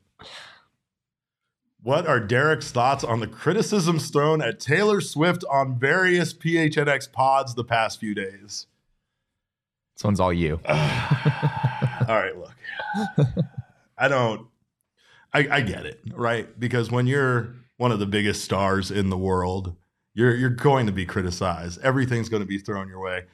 [1.83, 7.55] What are Derek's thoughts on the criticisms thrown at Taylor Swift on various PHNX pods
[7.55, 8.67] the past few days?
[9.95, 10.61] This one's all you.
[10.65, 10.75] all
[12.07, 13.27] right, look.
[13.97, 14.47] I don't
[15.33, 16.57] I, I get it, right?
[16.57, 19.75] Because when you're one of the biggest stars in the world,
[20.13, 21.81] you're you're going to be criticized.
[21.81, 23.25] Everything's going to be thrown your way.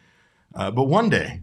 [0.56, 1.42] Uh, but one day,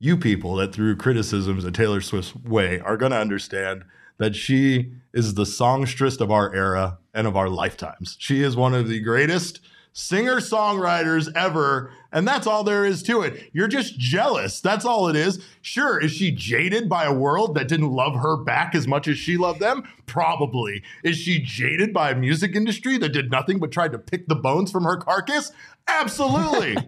[0.00, 3.84] you people that threw criticisms at Taylor Swift's way are going to understand
[4.18, 8.16] that she is the songstress of our era and of our lifetimes.
[8.18, 9.60] She is one of the greatest
[9.92, 11.90] singer songwriters ever.
[12.12, 13.50] And that's all there is to it.
[13.52, 14.60] You're just jealous.
[14.60, 15.42] That's all it is.
[15.60, 19.18] Sure, is she jaded by a world that didn't love her back as much as
[19.18, 19.82] she loved them?
[20.06, 20.82] Probably.
[21.04, 24.34] Is she jaded by a music industry that did nothing but tried to pick the
[24.34, 25.52] bones from her carcass?
[25.86, 26.76] Absolutely.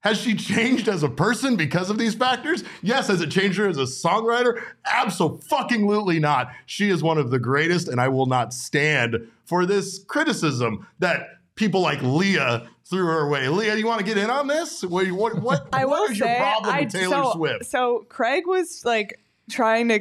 [0.00, 2.62] Has she changed as a person because of these factors?
[2.82, 3.08] Yes.
[3.08, 4.62] Has it changed her as a songwriter?
[4.86, 6.52] Absolutely not.
[6.66, 11.26] She is one of the greatest, and I will not stand for this criticism that
[11.56, 13.48] people like Leah threw her way.
[13.48, 14.84] Leah, you want to get in on this?
[14.84, 17.66] What what what, I what will is say, your problem I, with Taylor so, Swift?
[17.66, 19.18] So Craig was like
[19.50, 20.00] trying to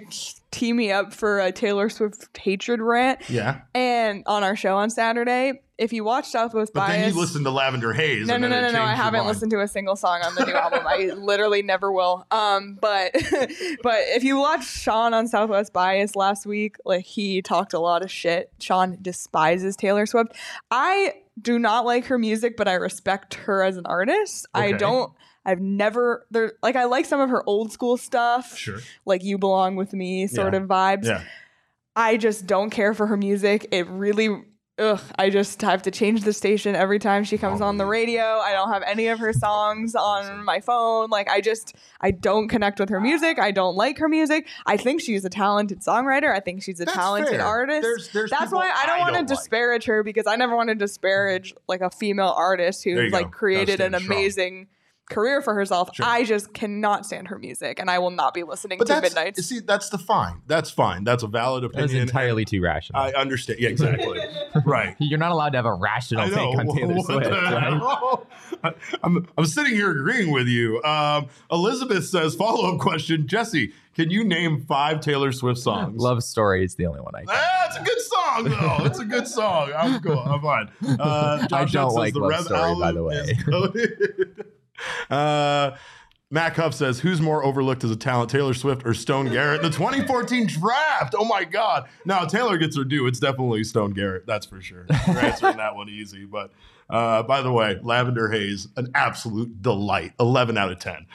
[0.51, 3.61] tee me up for a Taylor Swift hatred rant, yeah.
[3.73, 7.45] and on our show on Saturday, if you watch Southwest But Bias, then you listened
[7.45, 8.27] to Lavender Haze.
[8.27, 8.81] no, no, no, no, no.
[8.81, 9.27] I haven't mind.
[9.27, 10.81] listened to a single song on the new album.
[10.87, 12.25] I literally never will.
[12.31, 13.11] Um, but
[13.83, 18.03] but if you watch Sean on Southwest Bias last week, like he talked a lot
[18.03, 18.51] of shit.
[18.59, 20.33] Sean despises Taylor Swift.
[20.71, 24.47] I do not like her music, but I respect her as an artist.
[24.53, 25.11] I don't.
[25.47, 28.79] I've never there like I like some of her old school stuff, Sure.
[29.05, 30.59] like "You Belong with Me" sort Yeah.
[30.59, 31.05] of vibes.
[31.05, 31.21] Yeah.
[31.95, 33.67] I just don't care for her music.
[33.71, 34.29] It really,
[34.77, 38.21] ugh, I just have to change the station every time she comes on the radio.
[38.21, 41.09] I don't have any of her songs on my phone.
[41.09, 43.39] Like, I just, I don't connect with her music.
[43.39, 44.45] I don't like her music.
[44.67, 46.31] I think she's a talented songwriter.
[46.31, 47.43] I think she's a talented fair.
[47.45, 47.81] artist.
[47.81, 49.27] There's- there's That's why I don't want to like.
[49.29, 53.17] disparage her because I never want to disparage like a female artist There who go.
[53.17, 54.05] like created an strong.
[54.05, 54.67] amazing
[55.09, 55.89] career for herself.
[55.93, 56.05] Sure.
[56.05, 59.13] I just cannot stand her music and I will not be listening But to that's
[59.15, 59.45] Midnights.
[59.45, 60.41] see, that's the fine.
[60.47, 61.03] That's fine.
[61.03, 62.01] That's a valid That was opinion.
[62.09, 63.01] entirely too rational.
[63.01, 63.59] I understand.
[63.59, 64.19] Yeah, exactly.
[64.65, 64.95] right.
[64.99, 67.81] You're not allowed to have a rational take on Taylor What Swift, right?
[68.63, 70.81] I- I'm, I'm sitting here agreeing with you.
[70.83, 73.27] Um, Elizabeth says, follow up question.
[73.27, 75.99] Jesse, can you name five Taylor Swift songs?
[76.01, 77.29] Love Story is the only one I can.
[77.29, 78.43] Ah, it's a good song,
[78.79, 78.85] though.
[78.85, 79.71] It's a good song.
[79.77, 80.19] I'm cool.
[80.19, 80.69] I'm fine.
[80.99, 84.45] Uh, I don't says like the Love Rev Story, by the way.
[85.09, 85.71] Uh,
[86.29, 89.69] Matt Huff says, "Who's more overlooked as a talent, Taylor Swift or Stone Garrett?" The
[89.69, 91.15] 2014 draft.
[91.17, 91.87] Oh my God!
[92.05, 93.07] Now Taylor gets her due.
[93.07, 94.25] It's definitely Stone Garrett.
[94.25, 94.85] That's for sure.
[95.07, 96.25] We're answering that one easy.
[96.25, 96.51] But
[96.89, 100.11] uh, by the way, Lavender Haze, an absolute delight.
[100.19, 101.05] 11 out of 10.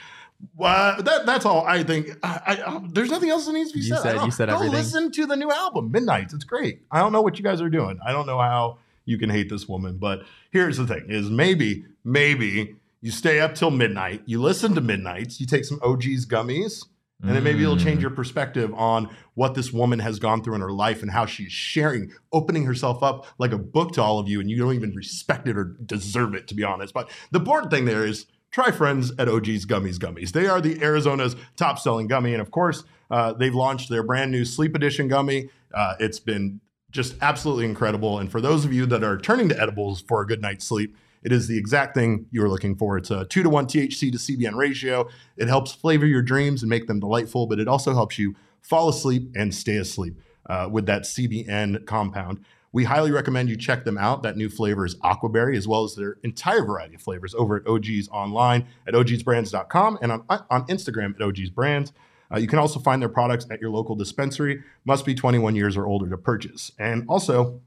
[0.57, 2.09] Well, that, that's all I think.
[2.21, 4.01] I, I, um, there's nothing else that needs to be You said.
[4.17, 4.75] Said- you said go everything.
[4.75, 6.33] listen to the new album, Midnights.
[6.33, 6.81] It's great.
[6.91, 7.97] I don't know what you guys are doing.
[8.05, 11.85] I don't know how you can hate this woman, but here's the thing: is maybe,
[12.03, 16.85] maybe you stay up till midnight, you listen to Midnights, you take some OG's gummies,
[17.21, 17.83] and then maybe it'll Mm.
[17.83, 21.25] change your perspective on what this woman has gone through in her life and how
[21.25, 24.73] she's sharing, opening herself up like a book to all of you, and you don't
[24.73, 26.93] even respect it or deserve it, to be honest.
[26.93, 30.31] But the important thing there is try friends at OG's Gummies Gummies.
[30.31, 32.33] They are the Arizona's top selling gummy.
[32.33, 35.49] And of course, uh, they've launched their brand new Sleep Edition gummy.
[35.73, 36.61] Uh, it's been
[36.91, 38.19] just absolutely incredible.
[38.19, 40.95] And for those of you that are turning to edibles for a good night's sleep,
[41.23, 42.97] it is the exact thing you are looking for.
[42.97, 45.07] It's a two to one THC to CBN ratio.
[45.37, 48.89] It helps flavor your dreams and make them delightful, but it also helps you fall
[48.89, 52.43] asleep and stay asleep uh, with that CBN compound.
[52.71, 54.23] We highly recommend you check them out.
[54.23, 57.67] That new flavor is Aquaberry, as well as their entire variety of flavors over at
[57.67, 61.93] OG's online at ogsbrands.com and on, on Instagram at OG's Brands.
[62.33, 64.63] Uh, you can also find their products at your local dispensary.
[64.85, 66.71] Must be 21 years or older to purchase.
[66.79, 67.61] And also,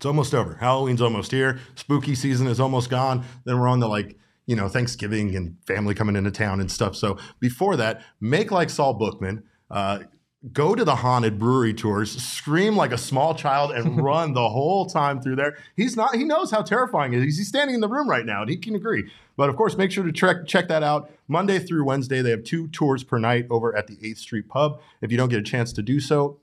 [0.00, 0.54] it's almost over.
[0.54, 1.60] Halloween's almost here.
[1.74, 3.22] Spooky season is almost gone.
[3.44, 6.96] Then we're on the like, you know, Thanksgiving and family coming into town and stuff.
[6.96, 9.42] So before that, make like Saul Bookman.
[9.70, 9.98] Uh,
[10.54, 14.86] go to the haunted brewery tours, scream like a small child, and run the whole
[14.86, 15.58] time through there.
[15.76, 16.14] He's not.
[16.14, 17.36] He knows how terrifying it is.
[17.36, 19.10] He's standing in the room right now, and he can agree.
[19.36, 21.10] But of course, make sure to check check that out.
[21.28, 24.80] Monday through Wednesday, they have two tours per night over at the Eighth Street Pub.
[25.02, 26.38] If you don't get a chance to do so,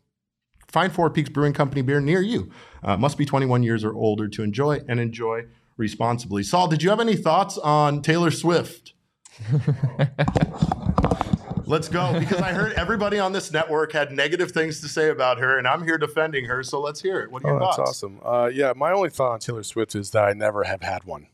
[0.67, 2.51] Find Four Peaks Brewing Company beer near you.
[2.87, 5.43] Uh, must be 21 years or older to enjoy and enjoy
[5.75, 6.41] responsibly.
[6.41, 8.93] Saul, did you have any thoughts on Taylor Swift?
[11.65, 15.37] Let's go because I heard everybody on this network had negative things to say about
[15.39, 16.63] her, and I'm here defending her.
[16.63, 17.29] So let's hear it.
[17.29, 18.21] What are your Oh, that's awesome.
[18.23, 21.27] Uh, yeah, my only thought on Taylor Swift is that I never have had one.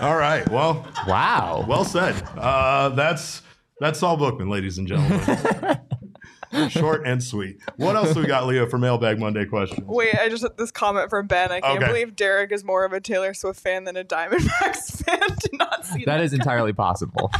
[0.00, 0.48] All right.
[0.48, 1.64] Well, Wow.
[1.66, 2.14] well said.
[2.38, 3.42] Uh, that's
[3.80, 5.80] that's Saul Bookman, ladies and gentlemen.
[6.68, 7.60] Short and sweet.
[7.76, 9.86] What else do we got, Leo, for Mailbag Monday questions?
[9.86, 11.52] Wait, I just had this comment from Ben.
[11.52, 11.86] I can't Okay.
[11.86, 15.20] believe Derek is more of a Taylor Swift fan than a Diamondbacks fan.
[15.40, 16.18] Did not see that.
[16.18, 17.30] that is entirely possible.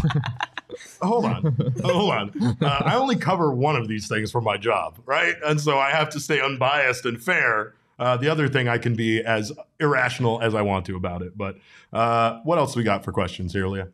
[1.02, 1.56] Hold on.
[1.82, 2.56] Hold on.
[2.62, 5.34] Uh, I only cover one of these things for my job, right?
[5.44, 7.74] And so I have to stay unbiased and fair.
[7.98, 11.36] Uh, the other thing, I can be as irrational as I want to about it.
[11.36, 11.56] But
[11.92, 13.88] uh, what else we got for questions here, Leah?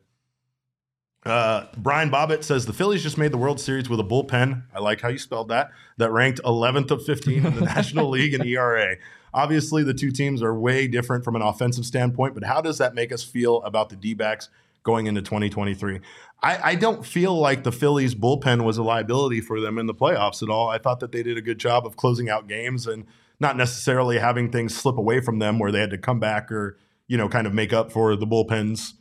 [1.27, 4.63] Uh, Brian Bobbitt says the Phillies just made the World Series with a bullpen.
[4.73, 5.71] I like how you spelled that.
[5.97, 8.97] That ranked 11th of 15 in the National League in ERA.
[9.35, 12.95] Obviously, the two teams are way different from an offensive standpoint, but how does that
[12.95, 14.51] make us feel about the D backs
[14.85, 15.99] going into 2023?
[16.45, 19.95] I, I don't feel like the Phillies bullpen was a liability for them in the
[19.95, 20.69] playoffs at all.
[20.69, 23.05] I thought that they did a good job of closing out games and
[23.41, 26.79] not necessarily having things slip away from them where they had to come back or,
[27.09, 28.95] you know, kind of make up for the bullpen's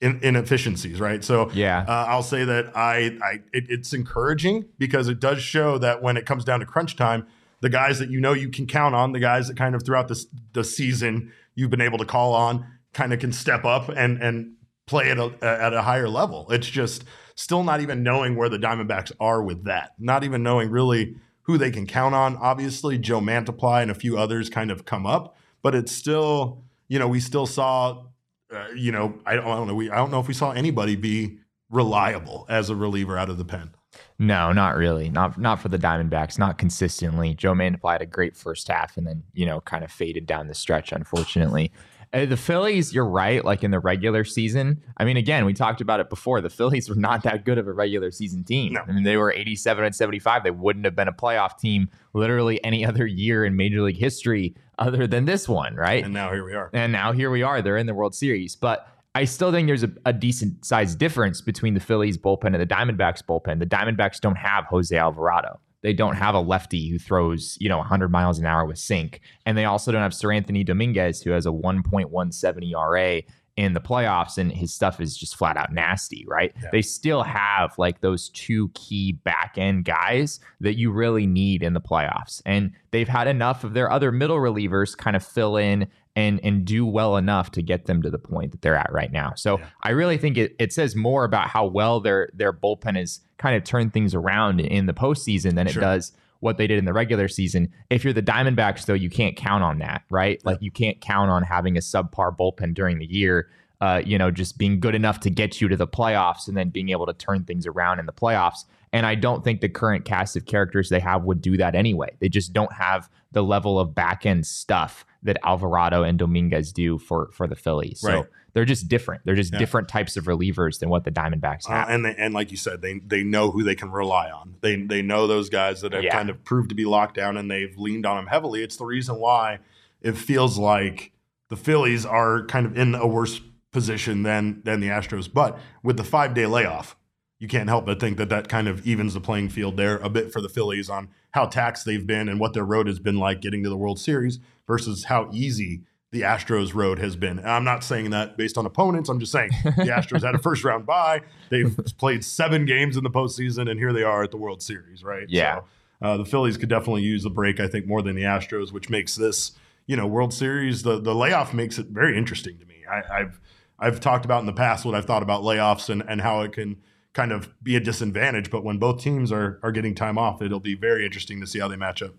[0.00, 1.22] in, inefficiencies, right?
[1.22, 1.84] So Yeah.
[1.86, 6.16] uh, I'll say that I, I it, it's encouraging because it does show that when
[6.16, 7.26] it comes down to crunch time,
[7.60, 10.08] the guys that you know you can count on, the guys that kind of throughout
[10.08, 14.22] this the season you've been able to call on, kind of can step up and
[14.22, 14.54] and
[14.86, 16.46] play at a at a higher level.
[16.50, 20.70] It's just still not even knowing where the Diamondbacks are with that, not even knowing
[20.70, 22.36] really who they can count on.
[22.38, 26.98] Obviously, Joe Mantiply and a few others kind of come up, but it's still you
[26.98, 28.04] know we still saw
[28.52, 29.74] uh, you know, I don't, I don't know.
[29.74, 31.38] We I don't know if we saw anybody be
[31.70, 33.70] reliable as a reliever out of the pen.
[34.18, 35.08] No, not really.
[35.08, 36.38] Not not for the Diamondbacks.
[36.38, 37.34] Not consistently.
[37.34, 40.48] Joe Mantiply had a great first half, and then you know kind of faded down
[40.48, 40.92] the stretch.
[40.92, 41.72] Unfortunately,
[42.12, 42.92] uh, the Phillies.
[42.92, 43.44] You're right.
[43.44, 44.82] Like in the regular season.
[44.96, 46.40] I mean, again, we talked about it before.
[46.40, 48.74] The Phillies were not that good of a regular season team.
[48.74, 48.82] No.
[48.86, 50.44] I mean, they were 87 and 75.
[50.44, 54.54] They wouldn't have been a playoff team literally any other year in Major League history
[54.80, 56.04] other than this one, right?
[56.04, 56.70] And now here we are.
[56.72, 57.62] And now here we are.
[57.62, 58.56] They're in the World Series.
[58.56, 62.60] But I still think there's a, a decent sized difference between the Phillies bullpen and
[62.60, 63.58] the Diamondbacks bullpen.
[63.58, 65.60] The Diamondbacks don't have Jose Alvarado.
[65.82, 69.20] They don't have a lefty who throws, you know, 100 miles an hour with sink.
[69.46, 73.22] And they also don't have Seranthony Dominguez, who has a 1.17 ERA
[73.60, 76.52] in the playoffs, and his stuff is just flat out nasty, right?
[76.62, 76.70] Yeah.
[76.72, 81.74] They still have like those two key back end guys that you really need in
[81.74, 82.40] the playoffs.
[82.46, 86.64] And they've had enough of their other middle relievers kind of fill in and and
[86.64, 89.32] do well enough to get them to the point that they're at right now.
[89.36, 89.66] So Yeah.
[89.82, 93.54] I really think it, it says more about how well their their bullpen has kind
[93.56, 95.82] of turned things around in the postseason than it Sure.
[95.82, 97.72] does what they did in the regular season.
[97.90, 100.44] If you're the Diamondbacks, though, you can't count on that, right?
[100.44, 103.48] Like you can't count on having a subpar bullpen during the year.
[103.80, 106.68] Uh, you know, just being good enough to get you to the playoffs and then
[106.68, 108.66] being able to turn things around in the playoffs.
[108.92, 112.10] And I don't think the current cast of characters they have would do that anyway.
[112.18, 116.98] They just don't have the level of back end stuff that Alvarado and Dominguez do
[116.98, 118.02] for for the Phillies.
[118.04, 118.24] Right.
[118.24, 119.22] So they're just different.
[119.24, 119.58] They're just Yeah.
[119.60, 121.88] different types of relievers than what the Diamondbacks Uh, have.
[121.90, 124.56] and they, and like you said, they they know who they can rely on.
[124.60, 126.12] They they know those guys that have Yeah.
[126.16, 128.62] kind of proved to be locked down, and they've leaned on them heavily.
[128.62, 129.58] It's the reason why
[130.00, 131.12] it feels like
[131.48, 133.40] the Phillies are kind of in a worse
[133.72, 135.32] position than than the Astros.
[135.32, 136.96] But with the five day layoff,
[137.38, 140.08] you can't help but think that that kind of evens the playing field there a
[140.08, 143.16] bit for the Phillies on how taxed they've been and what their road has been
[143.16, 147.40] like getting to the World Series versus how easy the Astros road has been.
[147.40, 149.08] And I'm not saying that based on opponents.
[149.08, 151.22] I'm just saying the Astros had a first round bye.
[151.48, 155.02] They've played seven games in the postseason, and here they are at the World Series,
[155.02, 155.26] right?
[155.28, 155.56] Yeah.
[155.56, 155.64] So,
[156.02, 158.88] uh, the Phillies could definitely use the break, I think, more than the Astros, which
[158.88, 159.52] makes this,
[159.88, 160.84] you know, World Series.
[160.84, 162.84] The the layoff makes it very interesting to me.
[162.88, 163.40] I, I've
[163.76, 166.52] I've talked about in the past what I've thought about layoffs and, and how it
[166.52, 166.76] can
[167.12, 168.52] kind of be a disadvantage.
[168.52, 171.58] But when both teams are are getting time off, it'll be very interesting to see
[171.58, 172.14] how they match up.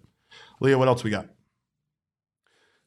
[0.59, 1.27] Leah, what else we got?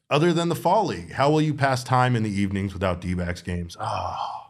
[0.09, 3.41] Other than the fall league, how will you pass time in the evenings without D-backs
[3.41, 3.75] games?
[3.79, 4.49] Ah.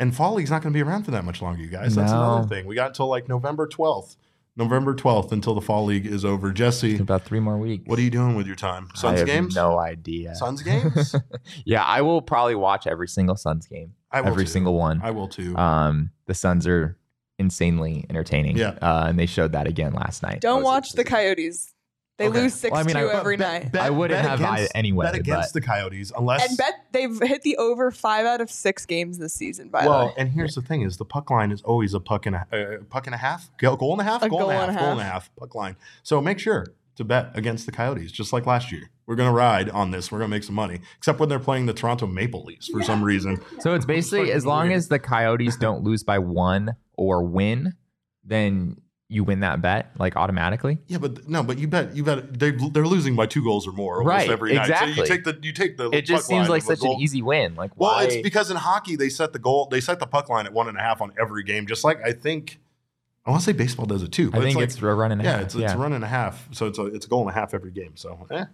[0.00, 1.94] And fall league's not going to be around for that much longer, you guys.
[1.94, 2.16] That's No.
[2.36, 2.66] another thing.
[2.66, 4.16] We got until like November 12th.
[4.56, 6.52] November 12th until the fall league is over.
[6.52, 7.86] Jesse, About three more weeks.
[7.88, 8.88] what are you doing with your time?
[8.94, 9.54] Suns I have games?
[9.56, 10.34] No idea.
[10.36, 11.14] Suns games?
[11.64, 13.94] yeah, I will probably watch every single Suns game.
[14.12, 14.50] I will every too.
[14.50, 15.00] single one.
[15.02, 15.56] I will too.
[15.56, 16.96] Um, the Suns are
[17.38, 18.56] insanely entertaining.
[18.56, 18.78] Yeah.
[18.80, 20.40] uh, and they showed that again last night.
[20.40, 21.73] Don't watch the Coyotes.
[22.16, 22.42] They Okay.
[22.42, 23.72] lose six Well, I mean, two I- every Bet- night.
[23.72, 26.56] bet- I wouldn't bet have against- I anyway, Bet against but- the Coyotes, unless and
[26.56, 29.68] bet they've hit the over five out of six games this season.
[29.68, 31.98] By the Well, way, and here's the thing: is the puck line is always a
[32.00, 34.38] puck and a uh, puck and a half, goal, goal and a half, A goal,
[34.40, 35.12] goal and a half, and goal and a half.
[35.12, 35.74] half puck line.
[36.04, 38.90] So make sure to bet against the Coyotes, just like last year.
[39.06, 40.12] We're gonna ride on this.
[40.12, 43.02] We're gonna make some money, except when they're playing the Toronto Maple Leafs for some
[43.02, 43.40] reason.
[43.58, 44.76] So it's basically fucking as long weird.
[44.76, 47.74] as the Coyotes don't lose by one or win,
[48.22, 48.76] then
[49.14, 50.78] you win that bet like automatically.
[50.88, 53.72] Yeah, but no, but you bet you bet they they're losing by two goals or
[53.72, 54.66] more almost Right, every night.
[54.66, 54.94] So exactly.
[55.02, 56.96] you take the you take the It just seems like such goal.
[56.96, 57.54] an easy win.
[57.54, 58.04] Like Well, why?
[58.04, 60.68] it's because in hockey they set the goal, they set the puck line at one
[60.68, 62.58] and a half on every game, just like I think
[63.26, 64.28] I want to say baseball does it too.
[64.34, 65.40] I but think like- it's a run and a yeah, half.
[65.42, 66.48] it's, it's a run and a half.
[66.52, 67.92] So it's a it's a goal and a half every game.
[67.96, 68.44] So eh,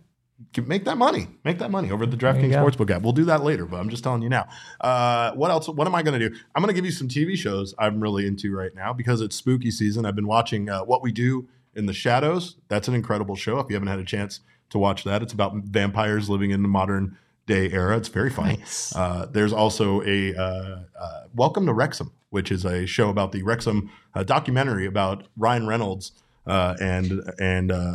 [0.67, 1.29] make that money.
[1.45, 2.53] Make that money over at the DraftKings.
[2.53, 3.03] Sportsbook app.
[3.03, 4.49] We'll do that later, but I'm just telling you now.
[4.81, 5.69] Uh, what else?
[5.69, 6.35] What am I going to do?
[6.55, 9.37] I'm going to give you some TV shows I'm really into right now because it's
[9.37, 10.05] spooky season.
[10.07, 12.57] I've been watching uh, What We Do in the Shadows.
[12.69, 13.59] That's an incredible show.
[13.59, 16.69] If you haven't had a chance to watch that, it's about vampires living in the
[16.69, 17.97] modern day era.
[17.97, 18.59] It's very funny.
[18.59, 18.95] Nice.
[18.95, 23.43] Uh, there's also a uh, uh, Welcome to Wrexham, which is a show about the
[23.43, 26.13] Wrexham uh, documentary about Ryan Reynolds
[26.47, 27.95] uh, and and uh,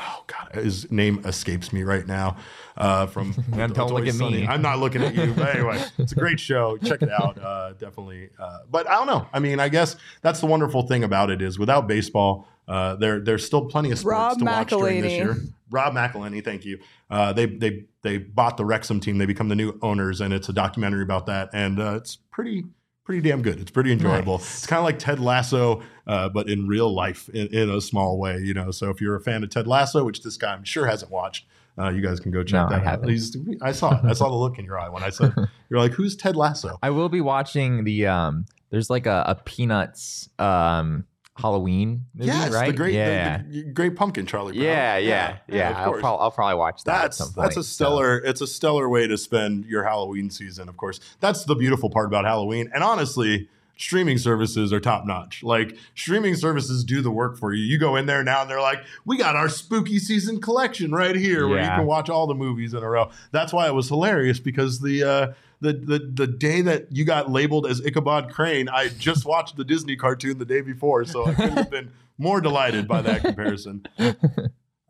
[0.00, 2.36] oh god, his name escapes me right now.
[2.76, 4.46] Uh, from Don't It's look Always at me.
[4.46, 6.78] I'm not looking at you, but anyway, it's a great show.
[6.78, 8.30] Check it out, uh, definitely.
[8.38, 9.26] Uh, but I don't know.
[9.32, 13.20] I mean, I guess that's the wonderful thing about it is without baseball, uh, there
[13.20, 15.36] there's still plenty of sports Rob to watch during this year.
[15.70, 16.78] Rob McElhenney, thank you.
[17.10, 19.18] Uh, they they they bought the Wrexham team.
[19.18, 22.64] They become the new owners, and it's a documentary about that, and uh, it's pretty
[23.10, 23.58] pretty damn good.
[23.60, 24.38] It's pretty enjoyable.
[24.38, 24.58] Nice.
[24.58, 28.18] It's kind of like Ted Lasso, uh, but in real life in, in a small
[28.18, 28.70] way, you know.
[28.70, 31.44] So if you're a fan of Ted Lasso, which this guy I'm sure hasn't watched,
[31.76, 32.84] uh, you guys can go check No, I that out.
[32.84, 33.08] haven't.
[33.08, 34.04] He's, I saw it.
[34.04, 35.34] I saw the look in your eye when I said
[35.70, 38.44] you're like, "Who's Ted Lasso?" I will be watching the um.
[38.70, 41.04] There's like a, a Peanuts um
[41.40, 42.66] Halloween movie, yes, right?
[42.68, 43.42] the great, yeah.
[43.48, 44.52] the, great pumpkin, Charlie.
[44.52, 44.64] Brown.
[44.64, 46.00] yeah, yeah, yeah, of I'll, course.
[46.00, 47.02] prob- I'll probably watch that.
[47.02, 47.84] That's point, that's a so.
[47.84, 50.68] stellar it's a stellar way to spend your Halloween season.
[50.68, 52.70] Of course, that's the beautiful part about Halloween.
[52.74, 55.42] And honestly, streaming services are top notch.
[55.42, 57.64] Like streaming services do the work for you.
[57.64, 61.16] You go in there now and they're like, "We got our spooky season collection right
[61.16, 63.88] here, where you can watch all the movies in a row." That's why it was
[63.88, 65.04] hilarious because the.
[65.04, 69.56] Uh, the, the, the day that you got labeled as Ichabod Crane, I just watched
[69.56, 73.22] the Disney cartoon the day before, so I couldn't have been more delighted by that
[73.22, 73.86] comparison.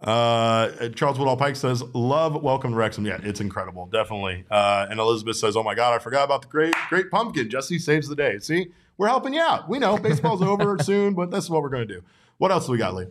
[0.01, 4.45] Uh, Charles Woodall Pike says, "Love Welcome to Wrexham." Yeah, it's incredible, definitely.
[4.51, 7.79] Uh, and Elizabeth says, "Oh my God, I forgot about the great, great pumpkin." Jesse
[7.79, 8.39] saves the day.
[8.39, 9.69] See, we're helping you out.
[9.69, 12.03] We know baseball's over soon, but this is what we're going to do.
[12.39, 13.09] What else do we got, Lee?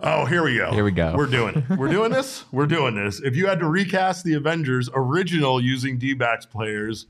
[0.00, 0.72] Oh, here we go.
[0.72, 1.14] Here we go.
[1.16, 1.78] We're doing it.
[1.78, 2.44] We're doing this.
[2.52, 3.20] We're doing this.
[3.20, 7.06] If you had to recast the Avengers original using D-backs players,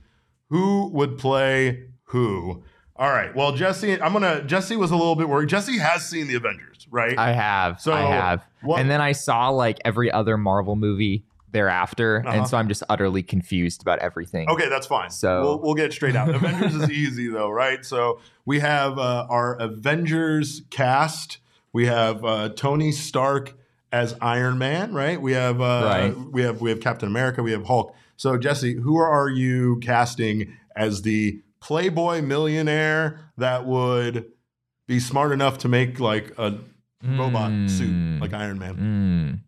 [0.50, 2.62] who would play who?
[2.94, 3.34] All right.
[3.34, 4.42] Well, Jesse, I'm gonna.
[4.42, 5.48] Jesse was a little bit worried.
[5.48, 7.18] Jesse has seen the Avengers, right?
[7.18, 7.80] I have.
[7.80, 8.44] So, I have.
[8.62, 12.36] what- and then I saw like every other Marvel movie thereafter, Uh-huh.
[12.38, 14.48] and so I'm just utterly confused about everything.
[14.48, 15.10] Okay, that's fine.
[15.10, 16.28] So- we'll, we'll get straight out.
[16.34, 17.84] Avengers is easy though, right?
[17.84, 21.38] So we have uh, our Avengers cast.
[21.76, 23.52] We have uh, Tony Stark
[23.92, 25.20] as Iron Man, right?
[25.20, 26.16] We have uh, Right.
[26.32, 27.42] we have we have Captain America.
[27.42, 27.94] We have Hulk.
[28.16, 34.24] So Jesse, who are you casting as the Playboy millionaire that would
[34.86, 36.58] be smart enough to make like a
[37.04, 38.20] robot suit Mm.
[38.22, 38.74] like Iron Man?
[38.76, 39.45] Mm.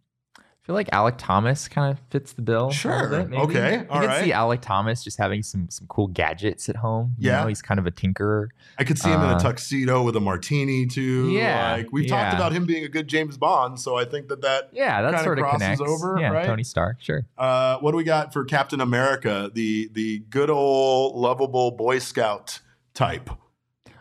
[0.69, 2.71] I feel like Alek Thomas kind of fits the bill.
[2.71, 3.09] Sure.
[3.25, 3.33] bit.
[3.39, 3.77] Okay.
[3.79, 4.23] I All can right.
[4.25, 7.15] see Alek Thomas just having some some cool gadgets at home.
[7.17, 7.41] You Yeah.
[7.41, 8.49] know, he's kind of a tinkerer.
[8.79, 11.31] I could see him in a Uh, tuxedo with a martini too.
[11.31, 14.43] Yeah, like we've talked about him being a good James Bond, so I think that
[14.43, 14.69] that.
[14.73, 15.81] Yeah, that sort of crosses connects.
[15.81, 16.45] over, yeah, right?
[16.45, 17.25] Tony Stark, sure.
[17.39, 19.51] Uh, what do we got for Captain America?
[19.55, 22.61] The the good old lovable Boy Scout
[22.93, 23.31] type.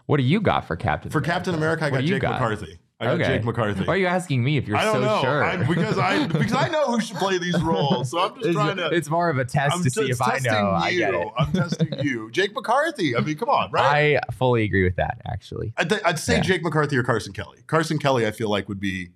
[0.06, 1.12] What do you got for Captain?
[1.12, 1.32] For America?
[1.34, 2.32] Captain America, I What got Jake got?
[2.42, 2.80] McCarthy.
[3.00, 3.26] I got Okay.
[3.38, 3.84] Jake McCarthy.
[3.84, 5.44] Why are you asking me if you're I don't so know sure?
[5.44, 8.10] I, because I because I know who should play these roles.
[8.10, 8.88] So I'm just it's, trying to.
[8.90, 10.50] it's more of a test I'm to see if I know.
[10.72, 11.00] I you.
[11.00, 11.28] get it.
[11.38, 13.16] I'm testing you, Jake McCarthy.
[13.16, 14.18] I mean, come on, right?
[14.18, 15.22] I fully agree with that.
[15.28, 16.42] Actually, I'd, th- I'd say Yeah.
[16.42, 17.60] Jake McCarthy or Carson Kelly.
[17.68, 19.10] Carson Kelly, I feel like would be.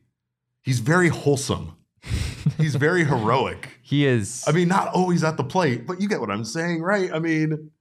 [0.61, 1.75] He's very wholesome.
[2.59, 3.69] he's very heroic.
[3.81, 4.43] he is.
[4.47, 7.11] I mean, not always at the plate, but you get what I'm saying, right?
[7.11, 7.71] I mean,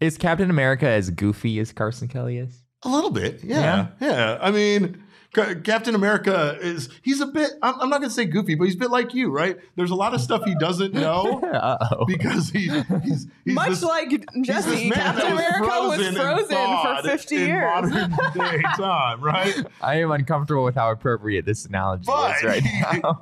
[0.00, 2.62] is Captain America as goofy as Carson Kelly is?
[2.86, 4.36] a little bit, yeah, yeah.
[4.42, 5.02] I mean,
[5.34, 7.50] Captain America is he's a bit.
[7.62, 9.56] I'm, I'm not gonna say goofy, but he's a bit like you, right?
[9.76, 12.04] There's a lot of stuff he doesn't know Uh oh.
[12.06, 12.68] because he,
[13.02, 14.10] he's he's Much this, like
[14.42, 16.56] Jesse, man Captain America was and frozen
[17.02, 17.62] for 50 in years.
[17.90, 19.54] modern day time, right?
[19.80, 23.20] I am uncomfortable with how appropriate this analogy But is right he- now.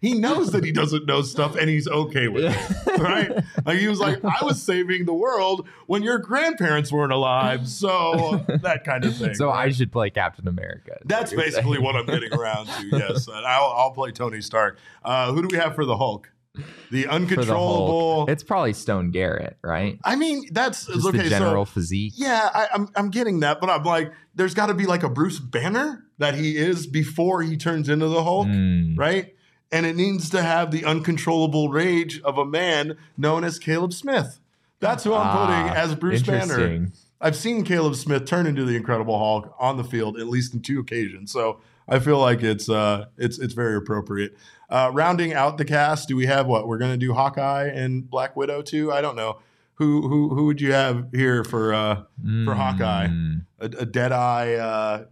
[0.00, 3.30] he knows that he doesn't know stuff and he's okay with it, right?
[3.64, 8.44] Like he was like, I was saving the world when your grandparents weren't alive, so
[8.62, 9.34] that kind of thing.
[9.34, 9.68] so right?
[9.68, 10.98] I should play Captain America.
[11.04, 12.88] That's what you're basically what I'm getting around to.
[12.92, 14.78] Yes, I'll, I'll play Tony Stark.
[15.04, 16.28] Uh, who do we have for the Hulk?
[16.54, 18.26] The For the uncontrollable.
[18.28, 19.98] It's probably Stone Garrett, right?
[20.04, 21.18] I mean, that's Just okay.
[21.22, 22.12] the general so physique.
[22.16, 25.08] yeah, I, I'm I'm getting that, but I'm like, there's got to be like a
[25.08, 28.46] Bruce Banner that he is before he turns into the Hulk.
[28.48, 28.98] Mm.
[28.98, 29.34] right?
[29.70, 34.38] And it needs to have the uncontrollable rage of a man known as Caleb Smith.
[34.80, 36.88] That's who I'm Ah, putting as Bruce Banner.
[37.22, 40.60] I've seen Caleb Smith turn into the Incredible Hulk on the field at least in
[40.60, 44.36] two occasions, so I feel like it's uh, it's it's very appropriate.
[44.68, 47.12] Uh, rounding out the cast, do we have what we're going to do?
[47.14, 48.90] Hawkeye and Black Widow too?
[48.92, 49.38] I don't know.
[49.74, 52.02] who who who would you have here for uh
[52.44, 53.06] for Hawkeye?
[53.08, 53.46] Mm.
[53.60, 55.04] A, a dead eye uh,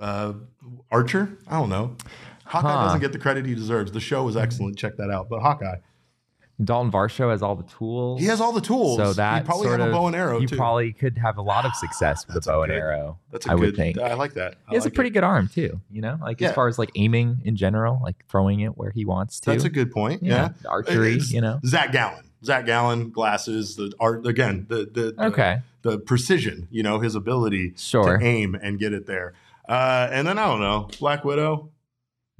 [0.00, 0.32] uh,
[0.90, 1.38] Archer?
[1.46, 1.96] I don't know.
[2.46, 2.84] Hawkeye Huh.
[2.84, 3.92] doesn't get the credit he deserves.
[3.92, 4.76] The show was excellent.
[4.76, 5.28] Check that out.
[5.28, 5.76] But Hawkeye,
[6.62, 8.20] Daulton Varsho has all the tools.
[8.20, 8.96] he has all the tools.
[8.98, 10.56] So that he probably sort have a of, bow and arrow You too.
[10.56, 13.18] probably could have a lot of success with a That's a bow and good- arrow.
[13.32, 13.60] That's a I good.
[13.60, 13.98] would think.
[13.98, 14.54] I like that.
[14.66, 15.14] I He has like a pretty it.
[15.14, 15.80] good arm too.
[15.90, 16.50] You know, like Yeah.
[16.50, 19.50] as far as like aiming in general, like throwing it where he wants to.
[19.50, 20.22] That's a good point.
[20.22, 20.50] Yeah.
[20.62, 21.14] The archery.
[21.14, 21.58] It's You know.
[21.66, 22.30] Zac Gallen.
[22.44, 23.74] Zac Gallen glasses.
[23.74, 24.66] The art again.
[24.68, 25.60] The the, the Okay.
[25.82, 26.68] The precision.
[26.70, 28.16] You know his ability Sure.
[28.16, 29.34] to aim and get it there.
[29.68, 30.88] Uh, and then I don't know.
[31.00, 31.70] Black Widow.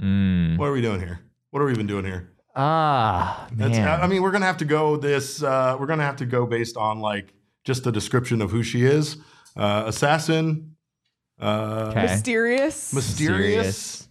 [0.00, 0.56] Mm.
[0.58, 1.20] What are we doing here?
[1.50, 2.30] What are we even doing here?
[2.56, 4.00] Ah, That's, man.
[4.00, 5.42] I mean, we're gonna have to go this.
[5.42, 7.32] Uh, we're gonna have to go based on like
[7.64, 9.16] just the description of who she is.
[9.56, 10.76] Uh, assassin.
[11.40, 12.02] Uh, Okay.
[12.02, 12.92] Mysterious.
[12.94, 14.08] Mysterious.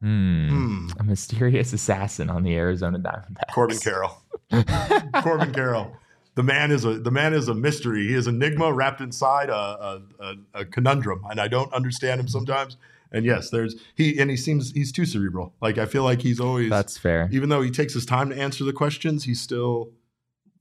[0.00, 0.48] Hmm.
[0.48, 0.88] Hmm.
[1.00, 3.52] A mysterious assassin on the Arizona Diamondbacks.
[3.52, 4.16] Corbin Carroll.
[5.22, 5.96] Corbin Carroll.
[6.36, 8.06] The man is a the man is a mystery.
[8.08, 12.28] He is enigma wrapped inside a, a, a, a conundrum, and I don't understand him
[12.28, 12.76] sometimes.
[13.12, 15.54] And yes, there's he and he seems he's too cerebral.
[15.60, 17.28] Like I feel like he's always That's fair.
[17.32, 19.92] even though he takes his time to answer the questions, he still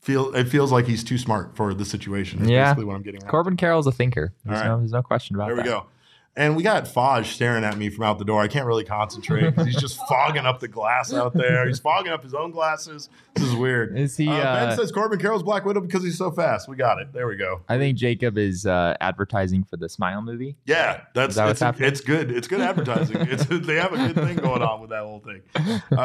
[0.01, 2.47] feel it feels like he's too smart for the situation.
[2.47, 2.65] Yeah.
[2.65, 3.29] basically what I'm getting at.
[3.29, 4.33] Corbin Carroll's a thinker.
[4.45, 4.67] There's, right.
[4.67, 5.55] no, there's no question about that.
[5.55, 5.83] There we that.
[5.83, 5.87] go.
[6.37, 8.41] And we got Faj staring at me from out the door.
[8.43, 11.65] I can't really concentrate 'cause he's just fogging up the glass out there.
[11.67, 13.09] He's fogging up his own glasses.
[13.33, 13.97] This is weird.
[13.97, 14.27] Is he?
[14.29, 16.69] Uh, Uh, ben says Corbin Carroll's Black Widow because he's so fast.
[16.69, 17.11] We got it.
[17.11, 17.61] There we go.
[17.67, 20.55] I think Jacob is uh, advertising for the Smile movie.
[20.65, 22.29] Yeah, that's that it's, it's good.
[22.31, 23.17] It's good advertising.
[23.21, 25.41] it's they have a good thing going on with that whole thing.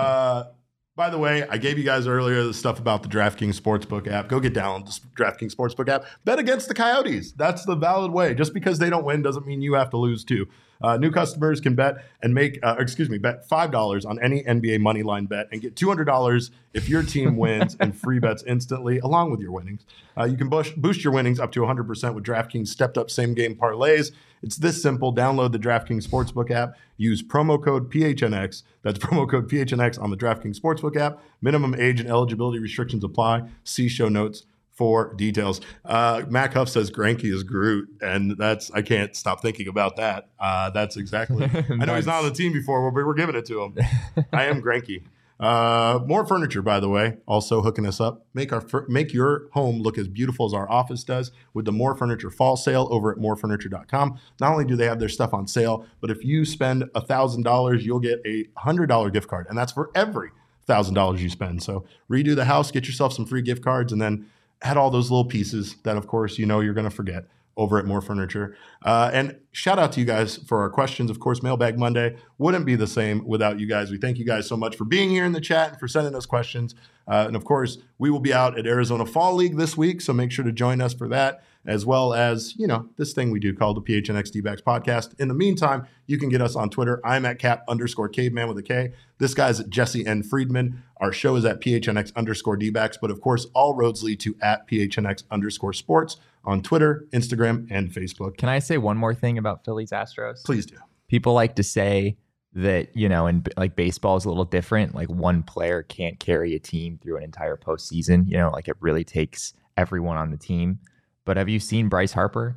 [0.95, 4.29] By the way, I gave you guys earlier the stuff about the DraftKings Sportsbook app.
[4.29, 6.05] Go get down the DraftKings Sportsbook app.
[6.27, 7.33] Bet against the Coyotes.
[7.33, 8.35] That's the valid way.
[8.35, 10.47] Just because they don't win doesn't mean you have to lose too.
[10.83, 14.43] Uh, new customers can bet and make, uh, excuse me, bet five dollars on any
[14.43, 18.19] NBA money line bet and get two hundred dollars if your team wins and free
[18.19, 19.87] bets instantly along with your winnings.
[20.19, 23.33] Uh, you can boost, boost your winnings up to 100% with DraftKings stepped up same
[23.33, 24.13] game parlays.
[24.43, 25.15] It's this simple.
[25.15, 26.75] Download the DraftKings Sportsbook app.
[26.97, 28.63] Use promo code PHNX.
[28.83, 31.21] That's promo code PHNX on the DraftKings Sportsbook app.
[31.41, 33.49] Minimum age and eligibility restrictions apply.
[33.65, 35.61] See show notes for details.
[35.85, 40.29] Uh, Mac Huff says Granky is Groot, and that's I can't stop thinking about that.
[40.41, 41.45] Uh, that's exactly.
[41.71, 43.77] I know he's not on the team before, but we're giving it to him.
[44.33, 45.03] I am Granky.
[45.41, 48.27] Uh, more furniture, by the way, also hooking us up.
[48.33, 51.97] Make our make your home look as beautiful as our office does with the More
[51.97, 54.19] Furniture Fall Sale over at morefurniture.com.
[54.41, 57.43] Not only do they have their stuff on sale, but if you spend a thousand
[57.43, 60.31] dollars, you'll get a hundred dollar gift card, and that's for every
[60.67, 61.63] thousand dollars you spend.
[61.63, 64.27] So redo the house, get yourself some free gift cards, and then
[64.63, 67.27] add all those little pieces that, of course, you know you're going to forget
[67.57, 68.57] over at More Furniture.
[68.83, 71.11] Uh, and shout out to you guys for our questions.
[71.11, 73.91] Of course, Mailbag Monday wouldn't be the same without you guys.
[73.91, 76.15] We thank you guys so much for being here in the chat and for sending
[76.15, 76.75] us questions.
[77.07, 80.13] Uh, and of course, we will be out at Arizona Fall League this week, so
[80.13, 83.39] make sure to join us for that, as well as, you know, this thing we
[83.39, 85.19] do called the PHNX D-Backs podcast.
[85.21, 87.01] In the meantime, you can get us on Twitter.
[87.05, 88.93] I'm at cap underscore caveman with a K.
[89.19, 90.23] This guy's at Jesse N.
[90.23, 90.83] Friedman.
[90.99, 94.69] Our show is at PHNX underscore D-Backs, but of course, all roads lead to at
[94.69, 98.37] PHNX underscore sports on Twitter, Instagram, and Facebook.
[98.37, 100.45] Can I say one more thing about Phillies Astros?
[100.45, 100.77] Please do.
[101.09, 102.17] People like to say
[102.55, 104.95] that you know, and like baseball is a little different.
[104.95, 108.27] Like one player can't carry a team through an entire postseason.
[108.27, 110.79] You know, like it really takes everyone on the team.
[111.25, 112.57] But have you seen Bryce Harper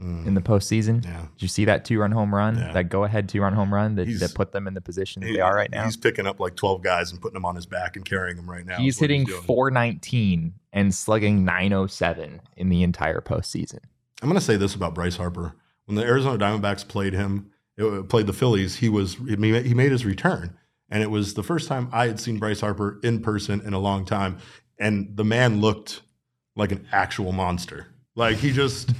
[0.00, 0.26] Mm.
[0.26, 1.04] in the postseason?
[1.04, 1.20] Yeah.
[1.34, 2.72] Did you see that two run home run, Yeah.
[2.72, 5.28] that go ahead two run home run that, that put them in the position that
[5.28, 5.84] He- they are right now?
[5.84, 8.50] He's picking up like 12 guys and putting them on his back and carrying them
[8.50, 8.76] right now.
[8.78, 9.40] He's hitting doing.
[9.42, 13.78] 419 and slugging 907 in the entire postseason.
[14.20, 15.54] I'm going to say this about Bryce Harper.
[15.84, 20.04] When the Arizona Diamondbacks played him, it, played the Phillies, he was he made his
[20.04, 20.56] return,
[20.88, 23.78] and it was the first time I had seen Bryce Harper in person in a
[23.78, 24.38] long time,
[24.78, 26.00] and the man looked
[26.56, 27.88] like an actual monster.
[28.16, 28.90] Like he just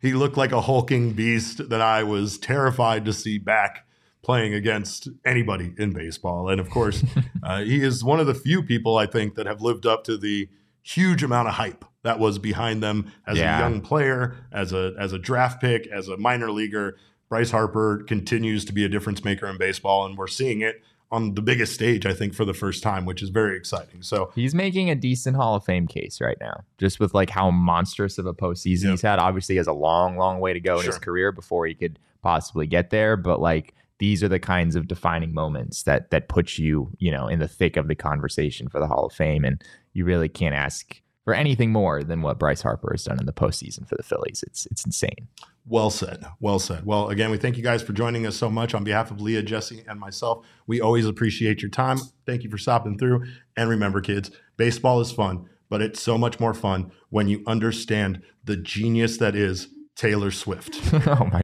[0.00, 3.86] he looked like a hulking beast that I was terrified to see back
[4.22, 6.48] playing against anybody in baseball.
[6.48, 7.04] And of course,
[7.42, 10.16] uh, he is one of the few people I think that have lived up to
[10.16, 10.48] the
[10.82, 13.58] huge amount of hype that was behind them as Yeah.
[13.58, 16.96] a young player, as a as a draft pick, as a minor leaguer.
[17.28, 20.82] Bryce Harper continues to be a difference maker in baseball, and we're seeing it
[21.12, 24.02] on the biggest stage, I think, for the first time, which is very exciting.
[24.02, 27.50] So He's making a decent Hall of Fame case right now, just with like how
[27.50, 28.90] monstrous of a postseason Yep.
[28.92, 29.18] he's had.
[29.18, 31.98] Obviously, he has a long, long way to go in his career before he could
[32.22, 33.16] possibly get there.
[33.16, 37.28] But like these are the kinds of defining moments that that put you, you know,
[37.28, 40.54] in the thick of the conversation for the Hall of Fame, and you really can't
[40.54, 44.02] ask for anything more than what Bryce Harper has done in the postseason for the
[44.02, 44.42] Phillies.
[44.46, 45.28] It's it's insane.
[45.66, 46.24] Well said.
[46.40, 46.84] Well said.
[46.84, 49.42] Well, again, we thank you guys for joining us so much on behalf of Leah,
[49.42, 50.44] Jesse, and myself.
[50.66, 51.98] We always appreciate your time.
[52.26, 53.24] Thank you for stopping through.
[53.56, 58.22] And remember, kids, baseball is fun, but it's so much more fun when you understand
[58.42, 60.80] the genius that is Taylor Swift.
[61.06, 61.41] oh my